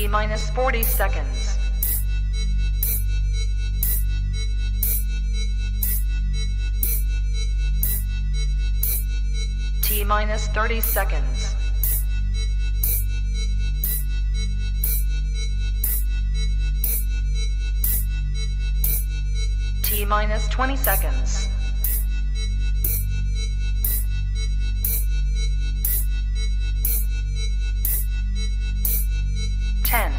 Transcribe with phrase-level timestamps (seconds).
[0.00, 1.58] T minus 40 seconds.
[9.82, 11.54] T minus 30 seconds.
[19.82, 21.49] T minus 20 seconds.
[29.90, 30.12] Ten,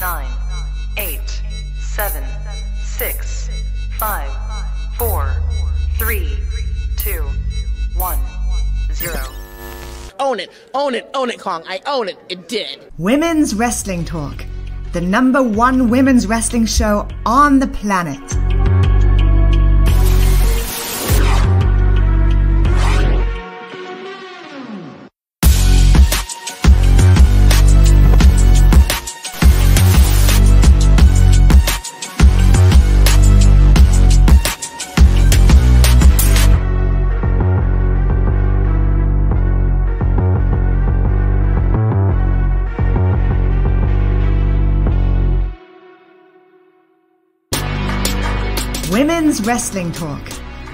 [0.00, 0.30] nine,
[0.96, 1.42] eight,
[1.78, 2.24] seven,
[2.82, 3.50] six,
[3.98, 4.30] five,
[4.96, 5.30] four,
[5.98, 6.38] three,
[6.96, 7.22] two,
[7.98, 8.18] one,
[8.94, 9.20] zero.
[10.18, 11.64] Own it, own it, own it, Kong.
[11.68, 12.16] I own it.
[12.30, 12.90] It did.
[12.96, 14.42] Women's Wrestling Talk,
[14.92, 18.22] the number one women's wrestling show on the planet.
[49.44, 50.26] Wrestling Talk,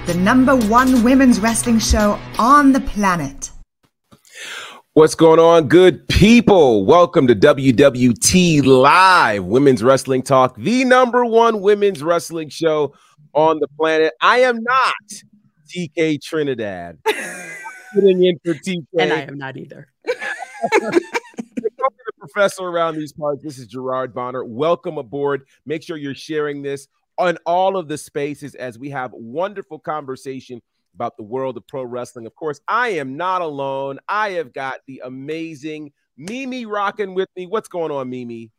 [0.06, 3.50] the number one women's wrestling show on the planet.
[4.92, 6.86] What's going on, good people?
[6.86, 12.94] Welcome to WWT Live, Women's Wrestling Talk, the number one women's wrestling show
[13.34, 14.12] on the planet.
[14.20, 14.94] I am not
[15.66, 16.98] TK Trinidad.
[17.92, 18.84] Sitting in for TK.
[19.00, 19.88] And I am not either.
[20.04, 21.00] the
[22.20, 23.42] professor around these parts.
[23.42, 24.44] This is Gerard Bonner.
[24.44, 25.42] Welcome aboard.
[25.66, 26.86] Make sure you're sharing this
[27.20, 30.62] on all of the spaces as we have wonderful conversation
[30.94, 32.24] about the world of pro wrestling.
[32.24, 33.98] Of course, I am not alone.
[34.08, 37.46] I have got the amazing Mimi rocking with me.
[37.46, 38.50] What's going on, Mimi?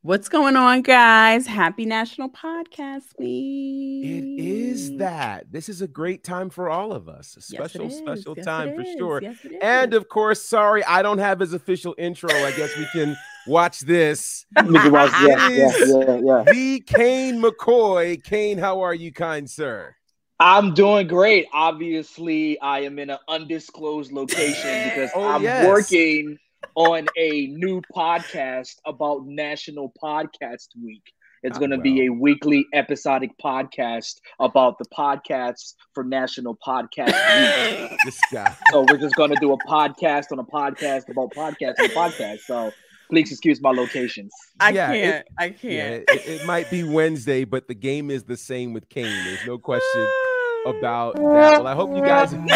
[0.00, 1.46] What's going on, guys?
[1.46, 4.04] Happy National Podcast Week.
[4.04, 5.52] It is that.
[5.52, 7.36] This is a great time for all of us.
[7.36, 9.20] A special, yes, special yes, time for sure.
[9.20, 12.30] Yes, and of course, sorry, I don't have his official intro.
[12.30, 13.16] I guess we can
[13.48, 14.46] watch this.
[14.56, 16.44] watch, yeah, yeah, yeah, yeah.
[16.46, 18.22] The Cain McCoy.
[18.22, 19.94] Cain, how are you, kind sir?
[20.40, 21.46] I'm doing great.
[21.52, 25.66] Obviously, I am in an undisclosed location because oh, I'm yes.
[25.66, 26.38] working
[26.74, 31.02] on a new podcast about National Podcast Week.
[31.42, 31.82] It's ah, Oh, going to well.
[31.82, 38.24] be a weekly episodic podcast about the podcasts for National Podcast Week.
[38.70, 41.88] So we're just going to do a podcast on a podcast about podcasts on a
[41.88, 42.40] podcast.
[42.40, 42.72] So
[43.10, 44.32] please excuse my locations.
[44.60, 45.16] I Yeah, can't.
[45.16, 46.04] it- I can't.
[46.08, 49.24] it, it might be Wednesday, but the game is the same with Cain.
[49.24, 50.06] There's no question
[50.66, 51.22] about that.
[51.22, 52.48] Well, I hope you guys and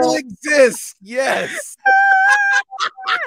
[0.00, 0.94] still exists.
[1.00, 1.76] Yes.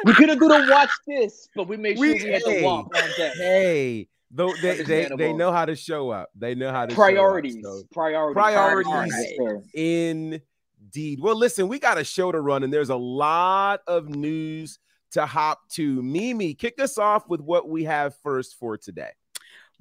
[0.05, 2.59] We couldn't do to watch this, but we made sure We- we, had hey.
[2.59, 3.33] the walk on deck.
[3.37, 6.29] Hey, though they, they they know how to show up.
[6.35, 7.57] They know how to show up, Priorities.
[7.63, 8.33] so- Priorities.
[8.35, 9.13] Priorities.
[9.17, 9.61] Yes, sir.
[9.73, 11.19] Indeed.
[11.22, 14.79] Well, listen, we got a show to run, and there's a lot of news
[15.16, 16.03] to hop to.
[16.03, 19.12] Mimi, kick us off with what we have first for today.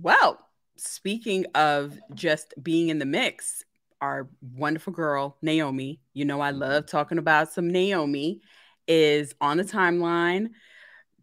[0.00, 0.38] Well,
[0.76, 3.64] speaking of just being in the mix,
[4.00, 8.42] our wonderful girl, Naomi, you know, I love talking about some Naomi,
[8.86, 10.50] is on the timeline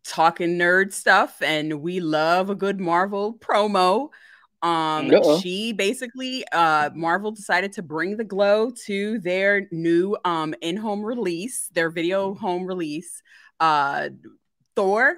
[0.03, 4.09] talking nerd stuff, and we love a good Marvel promo.
[4.63, 5.39] Um, Uh-oh.
[5.39, 11.69] she basically, uh, Marvel decided to bring the glow to their new um in-home release,
[11.73, 13.21] their video home release.
[13.61, 14.09] Uh,
[14.75, 15.15] Thor.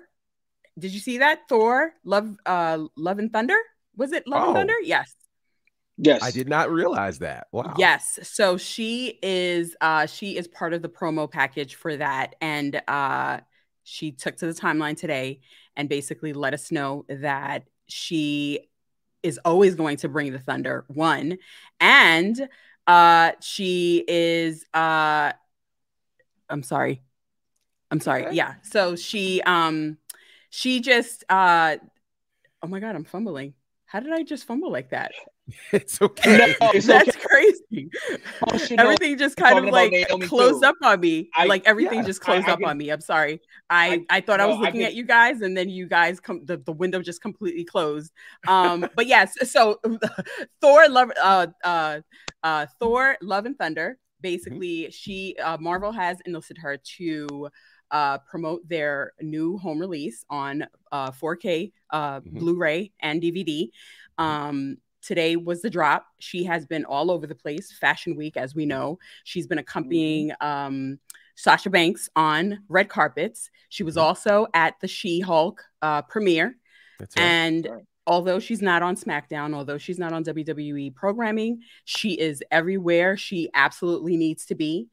[0.77, 1.41] Did you see that?
[1.49, 3.57] Thor, Love, uh, Love and Thunder.
[3.95, 4.47] Was it Love Oh.
[4.49, 4.73] and Thunder?
[4.83, 5.15] Yes.
[5.97, 6.21] Yes.
[6.23, 7.47] I did not realize that.
[7.51, 7.75] Wow.
[7.77, 8.19] Yes.
[8.23, 12.35] So she is uh she is part of the promo package for that.
[12.41, 13.41] And uh
[13.83, 15.41] she took to the timeline today
[15.75, 18.67] and basically let us know that she
[19.21, 21.37] is always going to bring the thunder one
[21.79, 22.49] and
[22.87, 25.31] uh she is uh
[26.49, 27.01] i'm sorry
[27.93, 28.35] i'm sorry Okay.
[28.35, 29.97] yeah so she um
[30.49, 31.77] she just uh
[32.61, 33.53] oh my god i'm fumbling
[33.85, 35.11] how did i just fumble like that
[35.73, 36.37] It's okay.
[36.61, 37.19] No, it's that's okay.
[37.19, 37.89] crazy.
[38.39, 39.91] Functional- Everything just kind of like
[40.21, 40.69] closed too.
[40.69, 41.29] up on me.
[41.35, 42.89] I- like everything yeah, just closed I up can- on me.
[42.89, 43.41] I'm sorry.
[43.69, 46.21] I I- I, thought I was looking can- at you guys, and then you guys
[46.21, 48.13] come the, the window just completely closed.
[48.47, 49.81] Um, but yes, so
[50.61, 51.99] Thor love uh uh
[52.41, 53.97] uh Thor Love and Thunder.
[54.21, 57.49] Basically, she uh, Marvel has enlisted her to
[57.93, 62.39] uh, promote their new home release on uh, 4K, uh, Mhm.
[62.39, 63.69] Blu-ray, and DVD.
[64.17, 66.05] Um, today was the drop.
[66.19, 67.71] She has been all over the place.
[67.71, 70.99] Fashion Week, as we know, she's been accompanying um,
[71.35, 73.49] Sasha Banks on red carpets.
[73.69, 74.01] She was Mhm.
[74.01, 76.57] also at the She Hulk uh, premiere.
[76.99, 77.23] That's right.
[77.23, 77.83] And Right.
[78.07, 83.49] although she's not on SmackDown, although she's not on WWE programming, she is everywhere she
[83.53, 84.89] absolutely needs to be.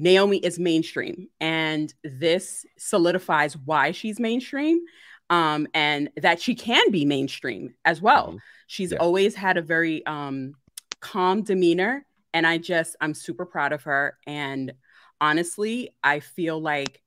[0.00, 4.80] Naomi is mainstream, and this solidifies why she's mainstream
[5.28, 8.32] um, and that she can be mainstream as well.
[8.32, 8.40] Mhm.
[8.66, 8.98] She's Yeah.
[8.98, 10.54] always had a very um,
[11.00, 12.04] calm demeanor,
[12.34, 14.18] and I just, I'm super proud of her.
[14.26, 14.72] And
[15.20, 17.02] honestly, I feel like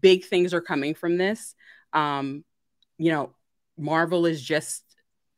[0.00, 1.54] big things are coming from this.
[1.92, 2.44] Um,
[2.98, 3.34] you know,
[3.76, 4.84] Marvel is just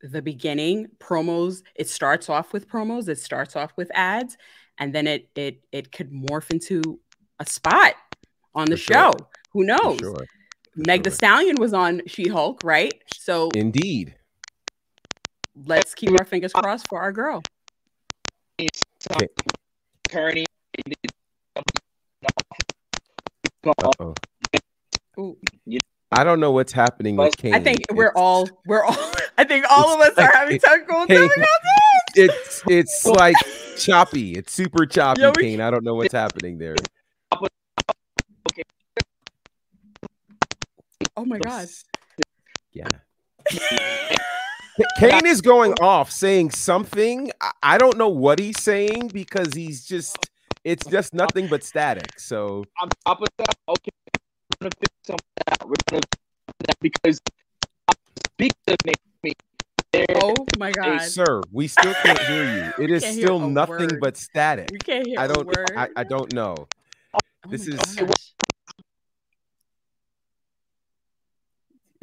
[0.00, 0.88] the beginning.
[0.98, 4.36] Promos, it starts off with promos, it starts off with ads,
[4.78, 7.00] and then it it it could morph into
[7.40, 7.94] a spot
[8.54, 8.94] on the For sure.
[8.94, 9.12] show.
[9.52, 9.98] Who For knows?
[9.98, 10.26] sure.
[10.76, 11.10] Meg the.
[11.10, 12.92] Stallion was on She-Hulk, right?
[13.14, 14.16] So Indeed.
[15.66, 17.42] let's keep our fingers crossed for our girl.
[18.58, 19.28] Okay.
[20.08, 20.46] Kearney.
[26.12, 27.54] I don't know what's happening with Kane.
[27.54, 28.96] I think we're all we're all
[29.38, 31.44] I think all of us are having technical difficulties.
[32.14, 33.36] It's it's like
[33.76, 34.32] choppy.
[34.32, 35.60] It's super choppy, Yeah, we- Cain.
[35.60, 36.76] I don't know what's happening there.
[41.16, 41.68] Oh my god.
[42.72, 42.88] Yeah.
[44.98, 47.30] Cain is going off saying something.
[47.40, 50.16] I- I don't know what he's saying because he's just
[50.64, 52.18] it's just nothing but static.
[52.18, 53.90] So on top of that, okay,
[54.60, 55.68] we're gonna fix some of that.
[55.68, 56.18] We're gonna fix
[56.66, 57.20] that because
[58.32, 59.32] speak to me.
[60.22, 61.00] Oh my god.
[61.02, 62.72] sir, we still can't hear you.
[62.84, 64.00] It is still nothing word.
[64.00, 64.68] but static.
[64.72, 65.48] We can't hear I don't.
[65.76, 66.54] I, I don't know.
[67.14, 67.18] Oh
[67.48, 67.78] this is-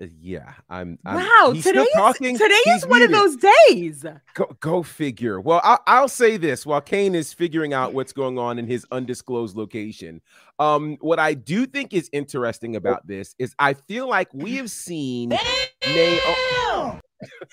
[0.02, 3.16] Uh, Yeah, I'm, I'm Wow, he's today is, today He's is one muted.
[3.16, 4.04] of those days.
[4.34, 5.40] Go, go figure.
[5.40, 8.84] Well, I, I'll say this while Cain is figuring out what's going on in his
[8.92, 10.22] undisclosed location.
[10.58, 14.72] Um, what I do think is interesting about this is I feel like we have
[14.72, 15.30] seen.
[15.84, 16.20] Nay-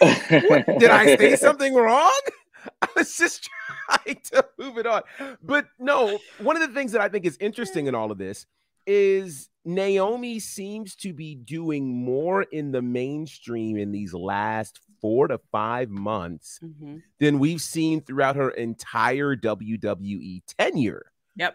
[0.00, 2.10] did I say something wrong?
[2.82, 3.48] I was just
[3.88, 5.02] trying to move it on.
[5.42, 8.46] But no, one of the things that I think is interesting in all of this
[8.86, 15.38] is Naomi seems to be doing more in the mainstream in these last four to
[15.52, 17.02] five months Mhm.
[17.20, 21.54] than we've seen throughout her entire WWE tenure Yep.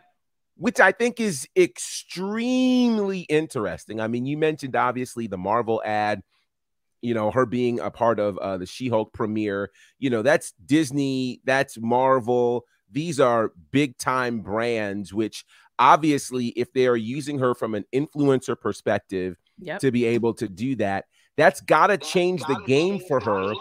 [0.56, 4.00] which I think is extremely interesting.
[4.00, 6.22] I mean, you mentioned obviously the Marvel ad,
[7.04, 9.70] you know, her being a part of uh, the She Hulk premiere.
[10.00, 12.66] You know, that's Disney, that's Marvel.
[12.92, 15.46] These are big time brands, which
[15.78, 19.82] obviously, if they are using her from an influencer perspective Yep.
[19.82, 21.06] to be able to do that,
[21.38, 23.54] that's got to change the game for her.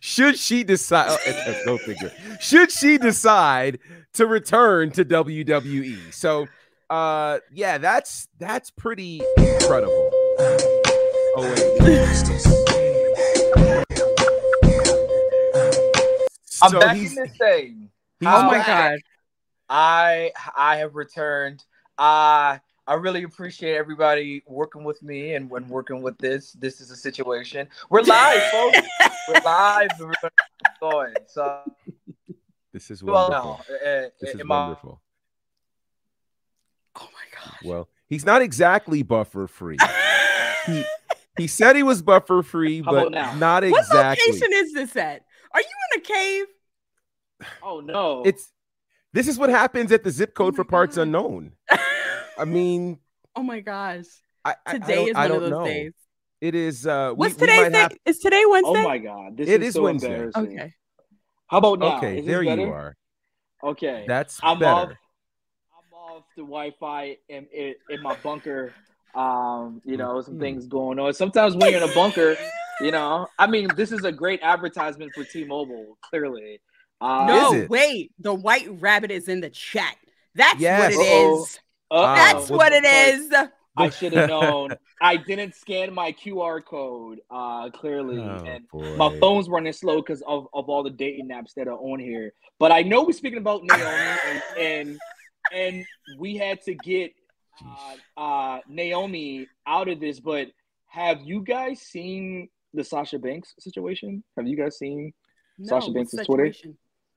[0.00, 2.12] Should she decide, oh, uh, uh, uh, go figure.
[2.40, 3.78] Should she decide
[4.14, 6.12] to return to WWE?
[6.12, 6.46] So,
[6.90, 10.10] uh, yeah, that's that's pretty incredible.
[11.36, 12.80] Oh wait.
[16.62, 17.90] I'm So back in this thing.
[18.22, 18.66] Oh my back.
[18.66, 18.98] god.
[19.68, 21.64] I I have returned.
[21.96, 26.52] Uh I really appreciate everybody working with me and when working with this.
[26.52, 27.68] This is a situation.
[27.88, 28.78] We're live, folks.
[29.28, 29.88] We're live.
[30.00, 30.12] We're
[30.80, 31.14] going.
[31.26, 31.60] So
[32.72, 33.60] This is well, wonderful.
[33.70, 35.00] no, uh, This is in my- wonderful.
[36.96, 37.54] Oh my god.
[37.64, 39.76] Well, he's not exactly buffer free.
[40.66, 40.84] he
[41.36, 43.70] he said he was buffer free, How but not exactly.
[43.72, 45.22] What location is this at?
[45.52, 46.46] Are you in a cave?
[47.62, 48.50] oh no, It's
[49.12, 51.02] this is what happens at the zip code Oh for parts God.
[51.02, 51.52] unknown.
[52.38, 52.98] I mean,
[53.34, 54.04] oh my gosh.
[54.44, 55.64] I, I- I Today don't- is one of don't those know.
[55.64, 55.92] days.
[56.40, 56.86] It is.
[56.86, 57.78] Uh, What's we today's might day?
[57.80, 58.80] have- Is today Wednesday?
[58.80, 60.08] oh my god, this It is is so Wednesday.
[60.14, 60.58] embarrassing.
[60.58, 60.74] Okay.
[61.48, 61.96] How about now?
[61.98, 62.62] Okay, Is there better?
[62.62, 62.96] you are.
[63.64, 64.92] Okay, That's I'm better.
[64.92, 64.98] off.
[66.20, 68.72] I'm off the Wi-Fi in, in, in my bunker.
[69.14, 70.40] Um, you know, some Mhm.
[70.40, 71.12] things going on.
[71.14, 72.36] Sometimes when you're in a bunker,
[72.80, 75.98] you know, I mean, this is a great advertisement for T-Mobile.
[76.02, 76.60] Clearly,
[77.00, 78.12] uh, No, Is wait.
[78.20, 79.96] The white rabbit is in the chat.
[80.34, 80.80] That's Yes.
[80.80, 81.42] what it Uh-oh.
[81.42, 81.58] is.
[81.90, 82.14] uh-oh.
[82.14, 83.32] That's well, what it is.
[83.76, 84.76] I should have known.
[85.00, 87.20] I didn't scan my QR code.
[87.30, 88.94] Uh, clearly, Oh, and boy.
[88.96, 92.32] my phone's running slow because of, of all the dating apps that are on here.
[92.58, 95.00] But I know we're speaking about Naomi, and and,
[95.52, 95.84] and
[96.18, 97.12] we had to get
[97.64, 100.20] uh, uh, Naomi out of this.
[100.20, 100.48] But
[100.88, 104.22] have you guys seen the Sasha Banks situation?
[104.36, 105.12] Have you guys seen?
[105.62, 106.52] Sasha No, Banks' Twitter?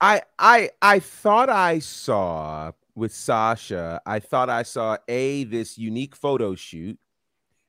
[0.00, 4.00] I I I thought I saw with Sasha.
[4.04, 6.98] I thought I saw a this unique photo shoot,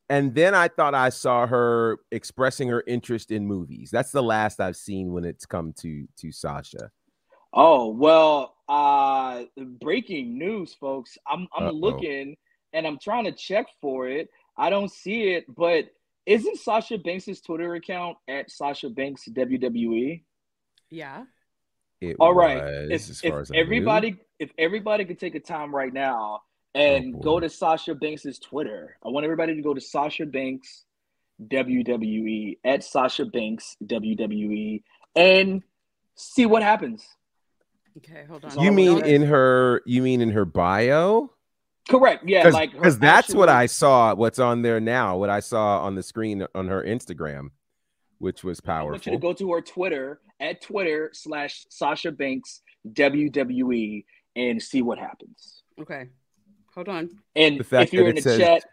[0.09, 3.89] and then I thought I saw her expressing her interest in movies.
[3.91, 6.91] That's the last I've seen when it's come to to Sasha.
[7.55, 11.17] Oh well, uh breaking news, folks.
[11.27, 11.71] I'm I'm Uh-oh.
[11.71, 12.35] looking
[12.73, 14.27] and I'm trying to check for it.
[14.57, 15.85] I don't see it, but
[16.25, 20.23] isn't Sasha Banks' Twitter account at Sasha Banks WWE?
[20.89, 21.23] Yeah.
[22.01, 22.61] It All right.
[22.63, 23.61] was, If, as if far as I knew.
[23.61, 26.41] everybody if everybody could take a time right now
[26.73, 28.97] and Oh, go to Sasha Banks' Twitter.
[29.05, 30.83] I want everybody to go to Sasha Banks
[31.41, 34.83] WWE at Sasha Banks WWE
[35.15, 35.63] and
[36.15, 37.05] see what happens.
[37.97, 38.59] Okay, hold on.
[38.59, 39.81] you mean in her?
[39.85, 41.31] You mean in her bio?
[41.87, 42.27] Correct.
[42.27, 44.15] Yeah, Because like her that's what I saw.
[44.15, 45.17] What's on there now?
[45.17, 47.49] What I saw on the screen on her Instagram,
[48.17, 48.87] which was powerful.
[48.87, 52.61] I want you to go to her Twitter at Twitter slash Sasha Banks
[52.93, 54.03] WWE
[54.35, 55.63] and see what happens.
[55.79, 56.07] Okay.
[56.73, 57.09] Hold on.
[57.35, 58.65] And if you're in the says- chat,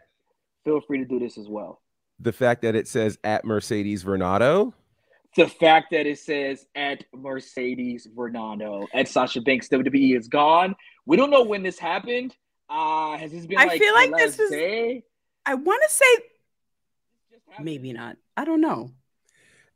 [0.65, 1.81] feel free to do this as well.
[2.19, 4.73] The fact that it says at Mercedes Varnado.
[5.35, 10.75] The fact that it says at Mercedes Varnado at Sasha Banks WWE is gone.
[11.05, 12.35] We don't know when this happened.
[12.69, 15.03] Uh has this been I like feel like this last is- day?
[15.45, 16.05] I want to say
[17.59, 18.17] maybe not.
[18.37, 18.91] I don't know.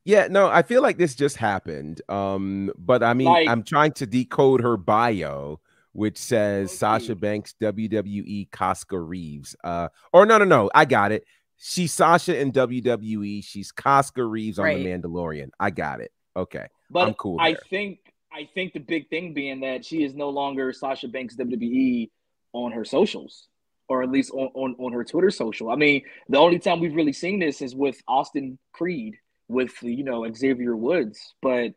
[0.05, 2.01] Yeah, no, I feel like this just happened.
[2.07, 5.59] Um, but I mean, Like- I'm trying to decode her bio,
[5.91, 6.77] which says Okay.
[6.77, 9.55] Sasha Banks, WWE, Koska Reeves.
[9.63, 11.25] Uh, or no, no, no, I got it.
[11.57, 13.43] She's Sasha in WWE.
[13.43, 14.77] She's Koska Reeves on Right.
[14.77, 15.49] The Mandalorian.
[15.59, 16.11] I got it.
[16.35, 16.67] Okay.
[16.89, 17.99] But I'm cool I think
[18.31, 22.09] I think the big thing being that she is no longer Sasha Banks WWE
[22.53, 23.47] on her socials,
[23.89, 25.69] or at least on, on, on her Twitter social.
[25.69, 29.15] I mean, the only time we've really seen this is with Austin Creed
[29.47, 31.73] with you know Xavier Woods, but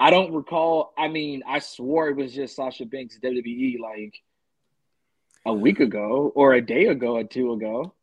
[0.00, 0.94] I don't recall.
[0.96, 4.14] I mean, I swore it was just Sasha Banks WWE like
[5.44, 7.94] a week ago or a day ago or two ago.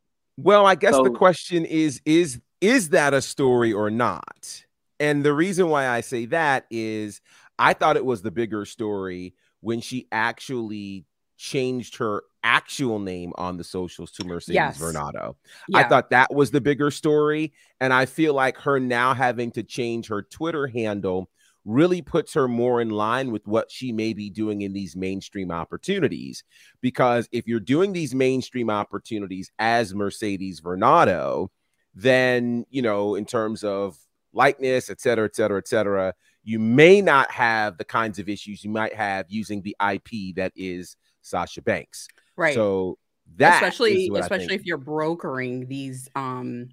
[0.43, 4.63] Well, I guess the question is is is that a story or not?
[4.99, 7.21] And the reason why I say that is
[7.57, 11.05] I thought it was the bigger story when she actually
[11.37, 14.79] changed her actual name on the socials to Mercedes Yes.
[14.79, 15.35] Varnado.
[15.67, 15.79] Yeah.
[15.79, 17.53] I thought that was the bigger story.
[17.79, 21.29] And I feel like her now having to change her Twitter handle
[21.65, 25.51] really puts her more in line with what she may be doing in these mainstream
[25.51, 26.43] opportunities.
[26.81, 31.49] Because if you're doing these mainstream opportunities as Mercedes Varnado,
[31.93, 33.97] then, you know, in terms of
[34.33, 36.13] likeness, et cetera, et cetera, et cetera,
[36.43, 40.51] you may not have the kinds of issues you might have using the IP that
[40.55, 42.07] is Sasha Banks.
[42.35, 42.53] right.
[42.53, 42.97] So
[43.35, 46.69] that especially is what I especially if you're brokering these um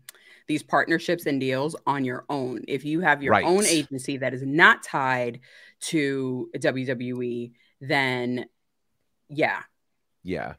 [0.49, 2.63] these partnerships and deals on your own.
[2.69, 5.41] If you have your own agency that is not tied
[5.83, 8.47] to WWE, then
[9.29, 9.63] yeah.
[10.23, 10.55] yeah.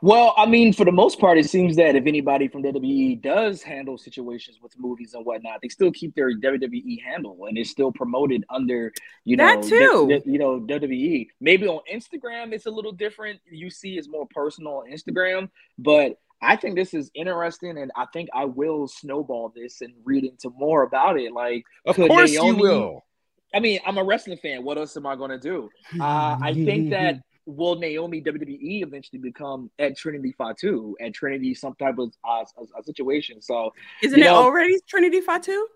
[0.00, 3.62] Well, I mean, for the most part, it seems that if anybody from WWE does
[3.62, 7.92] handle situations with movies and whatnot, they still keep their WWE handle and it's still
[7.92, 8.92] promoted under,
[9.24, 10.06] you know, That too.
[10.08, 11.28] the- the- you know, WWE.
[11.40, 13.40] Maybe on Instagram it's a little different.
[13.48, 18.06] You see, it's more personal on Instagram, but I think this is interesting, and I
[18.12, 21.32] think I will snowball this and read into more about it.
[21.32, 23.04] Like, Of Could course Naomi- you will.
[23.54, 24.64] I mean, I'm a wrestling fan.
[24.64, 25.68] What else am I going to do?
[26.00, 31.74] Uh, I think that will Naomi WWE eventually become at Trinity Fatu at Trinity some
[31.74, 33.42] type of uh, a, a situation.
[33.42, 33.72] So
[34.02, 35.66] isn't it know- already Trinity Fatu?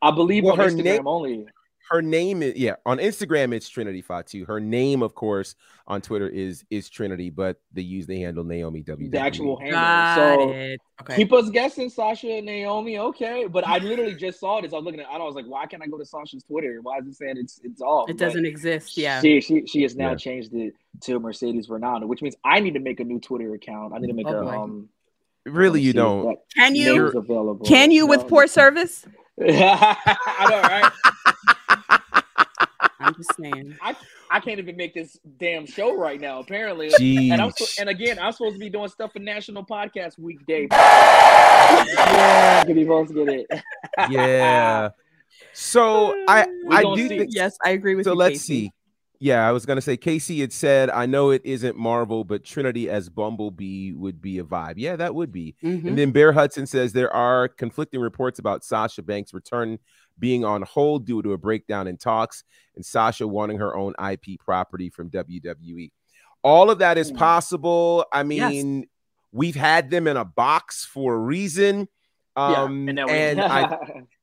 [0.00, 1.46] I believe Well, on her Instagram name- only.
[1.90, 5.54] Her name is yeah on instagram it's trinity fatu her name of course
[5.86, 9.80] on twitter is is trinity but they use the handle naomi w The actual handle.
[9.80, 10.80] Got so it.
[11.00, 11.16] Okay.
[11.16, 12.98] keep us guessing, Sasha and Naomi.
[12.98, 14.72] Okay, but I literally just saw this.
[14.72, 15.06] I was looking at.
[15.06, 15.12] it.
[15.12, 16.80] I was like, why can't I go to Sasha's Twitter?
[16.82, 18.10] Why is it saying it's it's off?
[18.10, 18.98] it But doesn't exist.
[18.98, 19.20] Yeah.
[19.20, 20.16] She she she has now Yeah.
[20.16, 23.94] changed it to Mercedes Varnado, which means I need to make a new Twitter account.
[23.94, 24.50] I need to make Oh, a boy.
[24.60, 24.88] um.
[25.46, 27.64] really you don't Can you available.
[27.64, 28.26] can you with No.
[28.26, 29.06] poor service?
[29.40, 30.92] I know, right?
[33.00, 33.76] I'm just saying.
[33.82, 33.94] I
[34.30, 36.40] I can't even make this damn show right now.
[36.40, 37.30] Apparently, Jeez.
[37.32, 40.66] and I'm and again, I'm supposed to be doing stuff for National Podcast Weekday.
[40.70, 43.46] yeah, you both get it?
[44.10, 44.88] yeah
[45.52, 48.16] so i We i do think Yes, I agree with so you.
[48.18, 48.44] let's Casey.
[48.66, 48.72] see
[49.20, 52.88] yeah i was gonna say casey had said i know it isn't marvel but trinity
[52.88, 55.86] as bumblebee would be a vibe yeah that would be Mhm.
[55.88, 59.78] And then Bear Hudson says there are conflicting reports about Sasha Banks' return
[60.18, 62.44] being on hold due to a breakdown in talks
[62.76, 65.90] and Sasha wanting her own IP property from WWE.
[66.42, 67.16] All of that is Hmm.
[67.16, 68.04] possible.
[68.12, 68.50] I Yes.
[68.50, 68.86] mean,
[69.32, 71.88] we've had them in a box for a reason.
[72.36, 73.78] Um, and, and, we- I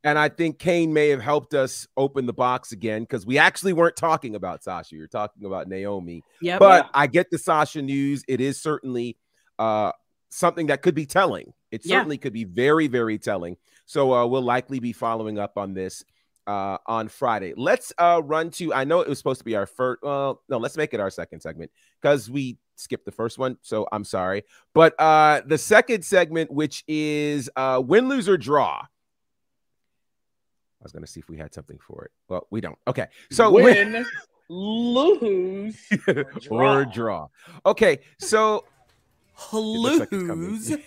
[0.06, 3.74] and I think Cain may have helped us open the box again because we actually
[3.74, 4.96] weren't talking about Sasha.
[4.96, 6.24] You're talking about Naomi.
[6.42, 6.60] Yep.
[6.60, 6.90] But Yeah.
[6.94, 8.24] I get the Sasha news.
[8.28, 9.18] It is certainly
[9.60, 9.92] uh,
[10.30, 11.54] something that could be telling.
[11.72, 11.98] It Yeah.
[11.98, 13.58] certainly could be very, very telling.
[13.86, 16.04] So uh, we'll likely be following up on this
[16.48, 17.54] uh, on Friday.
[17.56, 18.74] Let's uh, run to.
[18.74, 20.04] I know it was supposed to be our first.
[20.04, 23.58] Well, no, let's make it our second segment because we skipped the first one.
[23.62, 28.82] So I'm sorry, but uh, the second segment, which is uh, win, lose, or draw.
[28.82, 32.12] I was going to see if we had something for it.
[32.30, 32.77] Well, we don't.
[32.88, 34.06] Okay, so win,
[34.50, 35.77] lose,
[36.08, 36.86] or or draw.
[36.86, 37.27] draw.
[37.65, 38.65] Okay, so
[39.54, 40.77] looks like lose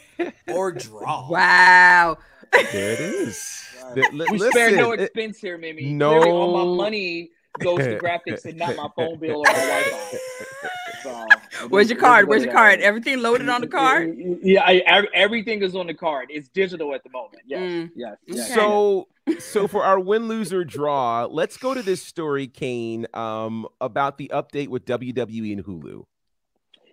[0.48, 1.28] or draw.
[1.30, 2.18] Wow.
[2.52, 3.64] There it is.
[3.94, 5.92] Th- li- We spare no listen, it- expense here, Mimi.
[5.92, 6.10] No.
[6.20, 10.18] Clearly, all my money goes to graphics and not my phone bill or my Wi-Fi.
[11.02, 11.26] So,
[11.68, 12.28] Where's your card?
[12.28, 12.80] Where's your card?
[12.80, 14.16] Everything loaded on the card?
[14.42, 16.28] Yeah, I, ev- everything is on the card.
[16.30, 17.42] It's digital at the moment.
[17.46, 17.90] Yes, Mm.
[17.96, 18.50] yes, yes.
[18.50, 18.54] Okay.
[18.60, 23.66] So, so for our win, lose, or draw, let's go to this story, Cain, um,
[23.80, 26.04] about the update with WWE and Hulu.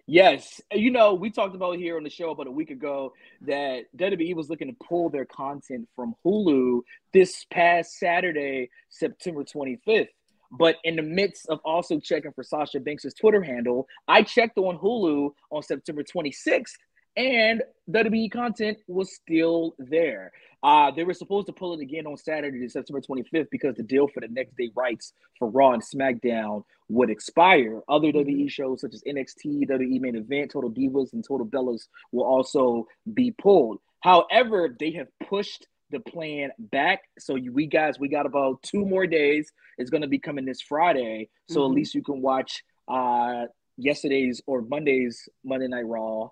[0.08, 3.86] Yes, you know, we talked about here on the show about a week ago that
[3.98, 6.82] WWE was looking to pull their content from Hulu
[7.12, 10.10] this past Saturday, September 25th.
[10.52, 14.78] But in the midst of also checking for Sasha Banks' Twitter handle, I checked on
[14.78, 16.74] Hulu on September 26th,
[17.18, 20.32] and WWE content was still there.
[20.64, 24.08] Uh, they were supposed to pull it again on Saturday, September 25th, because the deal
[24.08, 27.82] for the next day rights for Raw and SmackDown would expire.
[27.88, 32.26] Other WWE shows such as NXT, WWE Main Event, Total Divas, and Total Bellas will
[32.26, 33.78] also be pulled.
[34.02, 37.02] However, they have pushed the plan back.
[37.20, 39.52] So you, we guys, we got about two more days.
[39.78, 41.66] It's going to be coming this Friday, so Mhm.
[41.70, 43.46] at least you can watch uh,
[43.78, 46.30] yesterday's or Monday's Monday Night Raw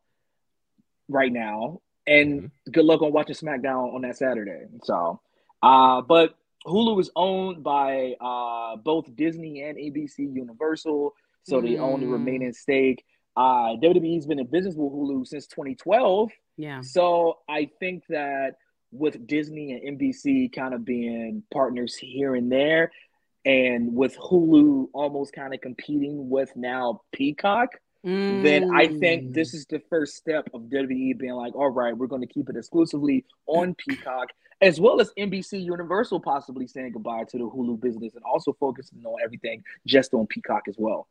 [1.10, 1.82] right now.
[2.06, 4.66] And good luck on watching SmackDown on that Saturday.
[4.84, 5.22] So,
[5.62, 12.00] uh, but Hulu is owned by uh, both Disney and ABC Universal, so they own
[12.02, 12.12] the Mm.
[12.14, 13.04] remaining stake.
[13.36, 16.82] Uh, WWE's been in business with Hulu since 2012, Yeah.
[16.82, 18.56] so I think that
[18.92, 22.92] with Disney and NBC kind of being partners here and there,
[23.46, 27.70] and with Hulu almost kind of competing with now Peacock,
[28.04, 29.34] then I think Mm.
[29.34, 32.50] this is the first step of WWE being like, all right, we're going to keep
[32.50, 34.30] it exclusively on Peacock,
[34.62, 39.00] as well as NBC Universal possibly saying goodbye to the Hulu business and also focusing
[39.06, 41.08] on everything just on Peacock as well.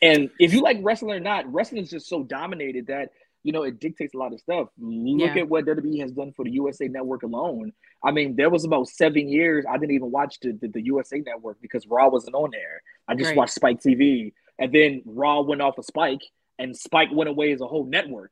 [0.00, 3.12] And if you like wrestling or not, wrestling is just so dominated that
[3.44, 4.68] you know it dictates a lot of stuff.
[4.78, 5.42] Look Yeah.
[5.42, 7.72] at what WWE has done for the USA Network alone.
[8.04, 11.18] I mean, there was about seven years I didn't even watch the, the, the USA
[11.20, 12.82] Network because Raw wasn't on there.
[13.08, 13.36] I just Right.
[13.38, 16.22] watched Spike TV, and then Raw went off of Spike,
[16.58, 18.30] and Spike went away as a whole network.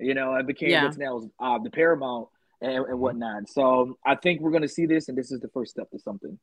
[0.00, 0.84] You know, it became Yeah.
[0.84, 2.28] what's now uh, the Paramount
[2.60, 3.48] and, and whatnot.
[3.48, 5.98] So I think we're going to see this, and this is the first step to
[6.00, 6.38] something.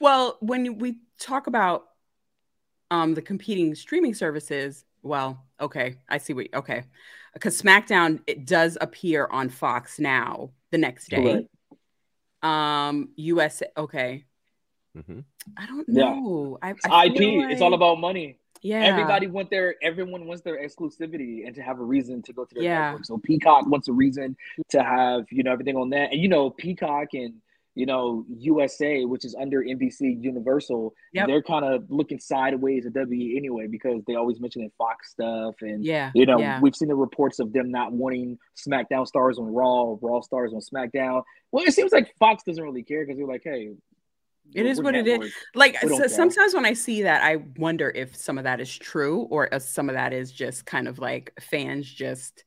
[0.00, 1.84] Well, when we talk about
[2.90, 6.82] um the competing streaming services, well, okay, I see what okay.
[7.34, 11.22] Because SmackDown it does appear on Fox now the next day.
[11.22, 11.46] Correct.
[12.42, 13.66] Um USA.
[13.76, 14.24] okay.
[14.96, 15.20] Mm-hmm.
[15.56, 16.14] I don't Yeah.
[16.14, 16.58] know.
[16.60, 17.16] I, It's I IP.
[17.18, 18.39] feel It's all about money.
[18.62, 18.80] Yeah.
[18.84, 22.54] Everybody want their everyone wants their exclusivity and to have a reason to go to
[22.54, 22.84] their Yeah.
[22.90, 23.06] network.
[23.06, 24.36] So Peacock wants a reason
[24.70, 27.34] to have you know everything on that, and you know Peacock and
[27.76, 31.26] you know USA, which is under NBC Universal, Yep.
[31.28, 35.84] they're kind of looking sideways at WWE anyway because they always mentioning Fox stuff and
[35.84, 36.10] Yeah.
[36.14, 36.60] you know yeah.
[36.60, 40.60] we've seen the reports of them not wanting SmackDown stars on Raw, Raw stars on
[40.60, 41.22] SmackDown.
[41.52, 43.70] Well, it seems like Fox doesn't really care because they're like, hey.
[44.54, 45.32] It we're- what it is.
[45.54, 49.22] like so sometimes when I see that, I wonder if some of that is true
[49.30, 52.44] or if some of that is just kind of like fans just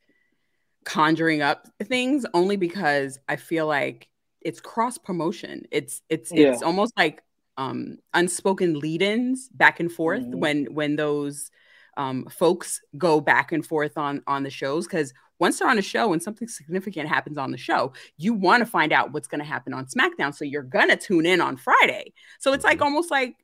[0.85, 4.09] conjuring up things only because I feel like
[4.41, 5.63] it's cross promotion.
[5.71, 7.21] It's it's it's almost like
[7.57, 10.35] um unspoken lead-ins back and forth Mhm.
[10.35, 11.51] when when those
[11.95, 15.83] um folks go back and forth on on the shows because once they're on a
[15.83, 19.39] show and something significant happens on the show, you want to find out what's going
[19.39, 20.33] to happen on SmackDown.
[20.33, 22.13] So you're going to tune in on Friday.
[22.39, 22.83] So it's like mm-hmm.
[22.83, 23.35] almost like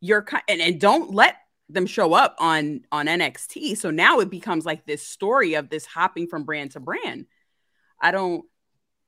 [0.00, 1.36] you're and, and don't let
[1.68, 3.76] them show up on on NXT.
[3.76, 7.26] So now it becomes like this story of this hopping from brand to brand.
[8.00, 8.44] I don't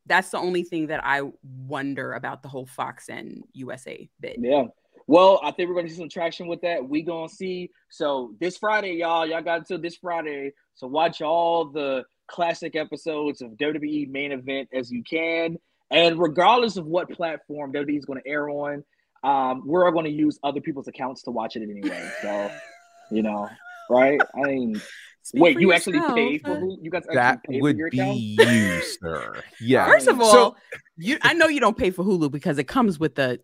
[0.07, 4.37] that's the only thing that I wonder about the whole Fox and USA bit.
[4.41, 4.65] Yeah.
[5.07, 6.87] Well, I think we're gonna see some traction with that.
[6.87, 7.71] We gonna see.
[7.89, 10.53] So this Friday, y'all, y'all got until this Friday.
[10.75, 15.57] So watch all the classic episodes of WWE main event as you can.
[15.91, 18.85] And regardless of what platform WWE is gonna air on,
[19.25, 22.09] um, we're gonna use other people's accounts to watch it anyway.
[22.23, 22.51] So,
[23.11, 23.49] you know,
[23.91, 24.21] right?
[24.37, 24.81] I mean,
[25.23, 26.15] Speak wait, for you actually yourself.
[26.17, 26.79] pay for who?
[26.81, 28.17] You guys actually That pay would for your account?
[28.17, 29.43] be you, sir.
[29.61, 29.87] Yeah.
[29.87, 30.57] First of So- all,
[30.97, 33.41] you I know you don't pay for Hulu because it comes with the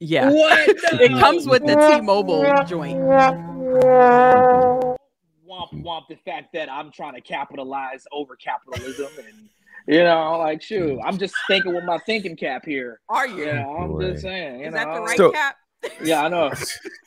[0.00, 0.28] yeah.
[0.30, 0.68] What?
[1.00, 2.98] It comes with the T-Mobile joint.
[5.56, 9.48] Womp womp the fact that I'm trying to capitalize over capitalism and
[9.88, 13.00] You know, like shoot, I'm just thinking with my thinking cap here.
[13.08, 13.46] Are you?
[13.46, 14.10] Yeah, I'm Boy.
[14.10, 14.60] just saying.
[14.60, 15.56] You Is know, that the right So- cap?
[16.02, 16.50] yeah, I know.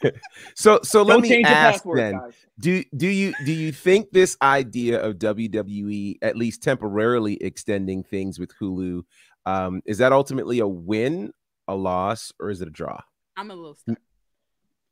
[0.56, 2.14] So so let Don't me change your ask password, then.
[2.14, 2.34] guys.
[2.60, 8.40] Do do you do you think this idea of WWE at least temporarily extending things
[8.40, 9.04] with Hulu
[9.46, 11.32] um, is that ultimately a win,
[11.68, 13.00] a loss, or is it a draw?
[13.36, 13.98] I'm a little stuck.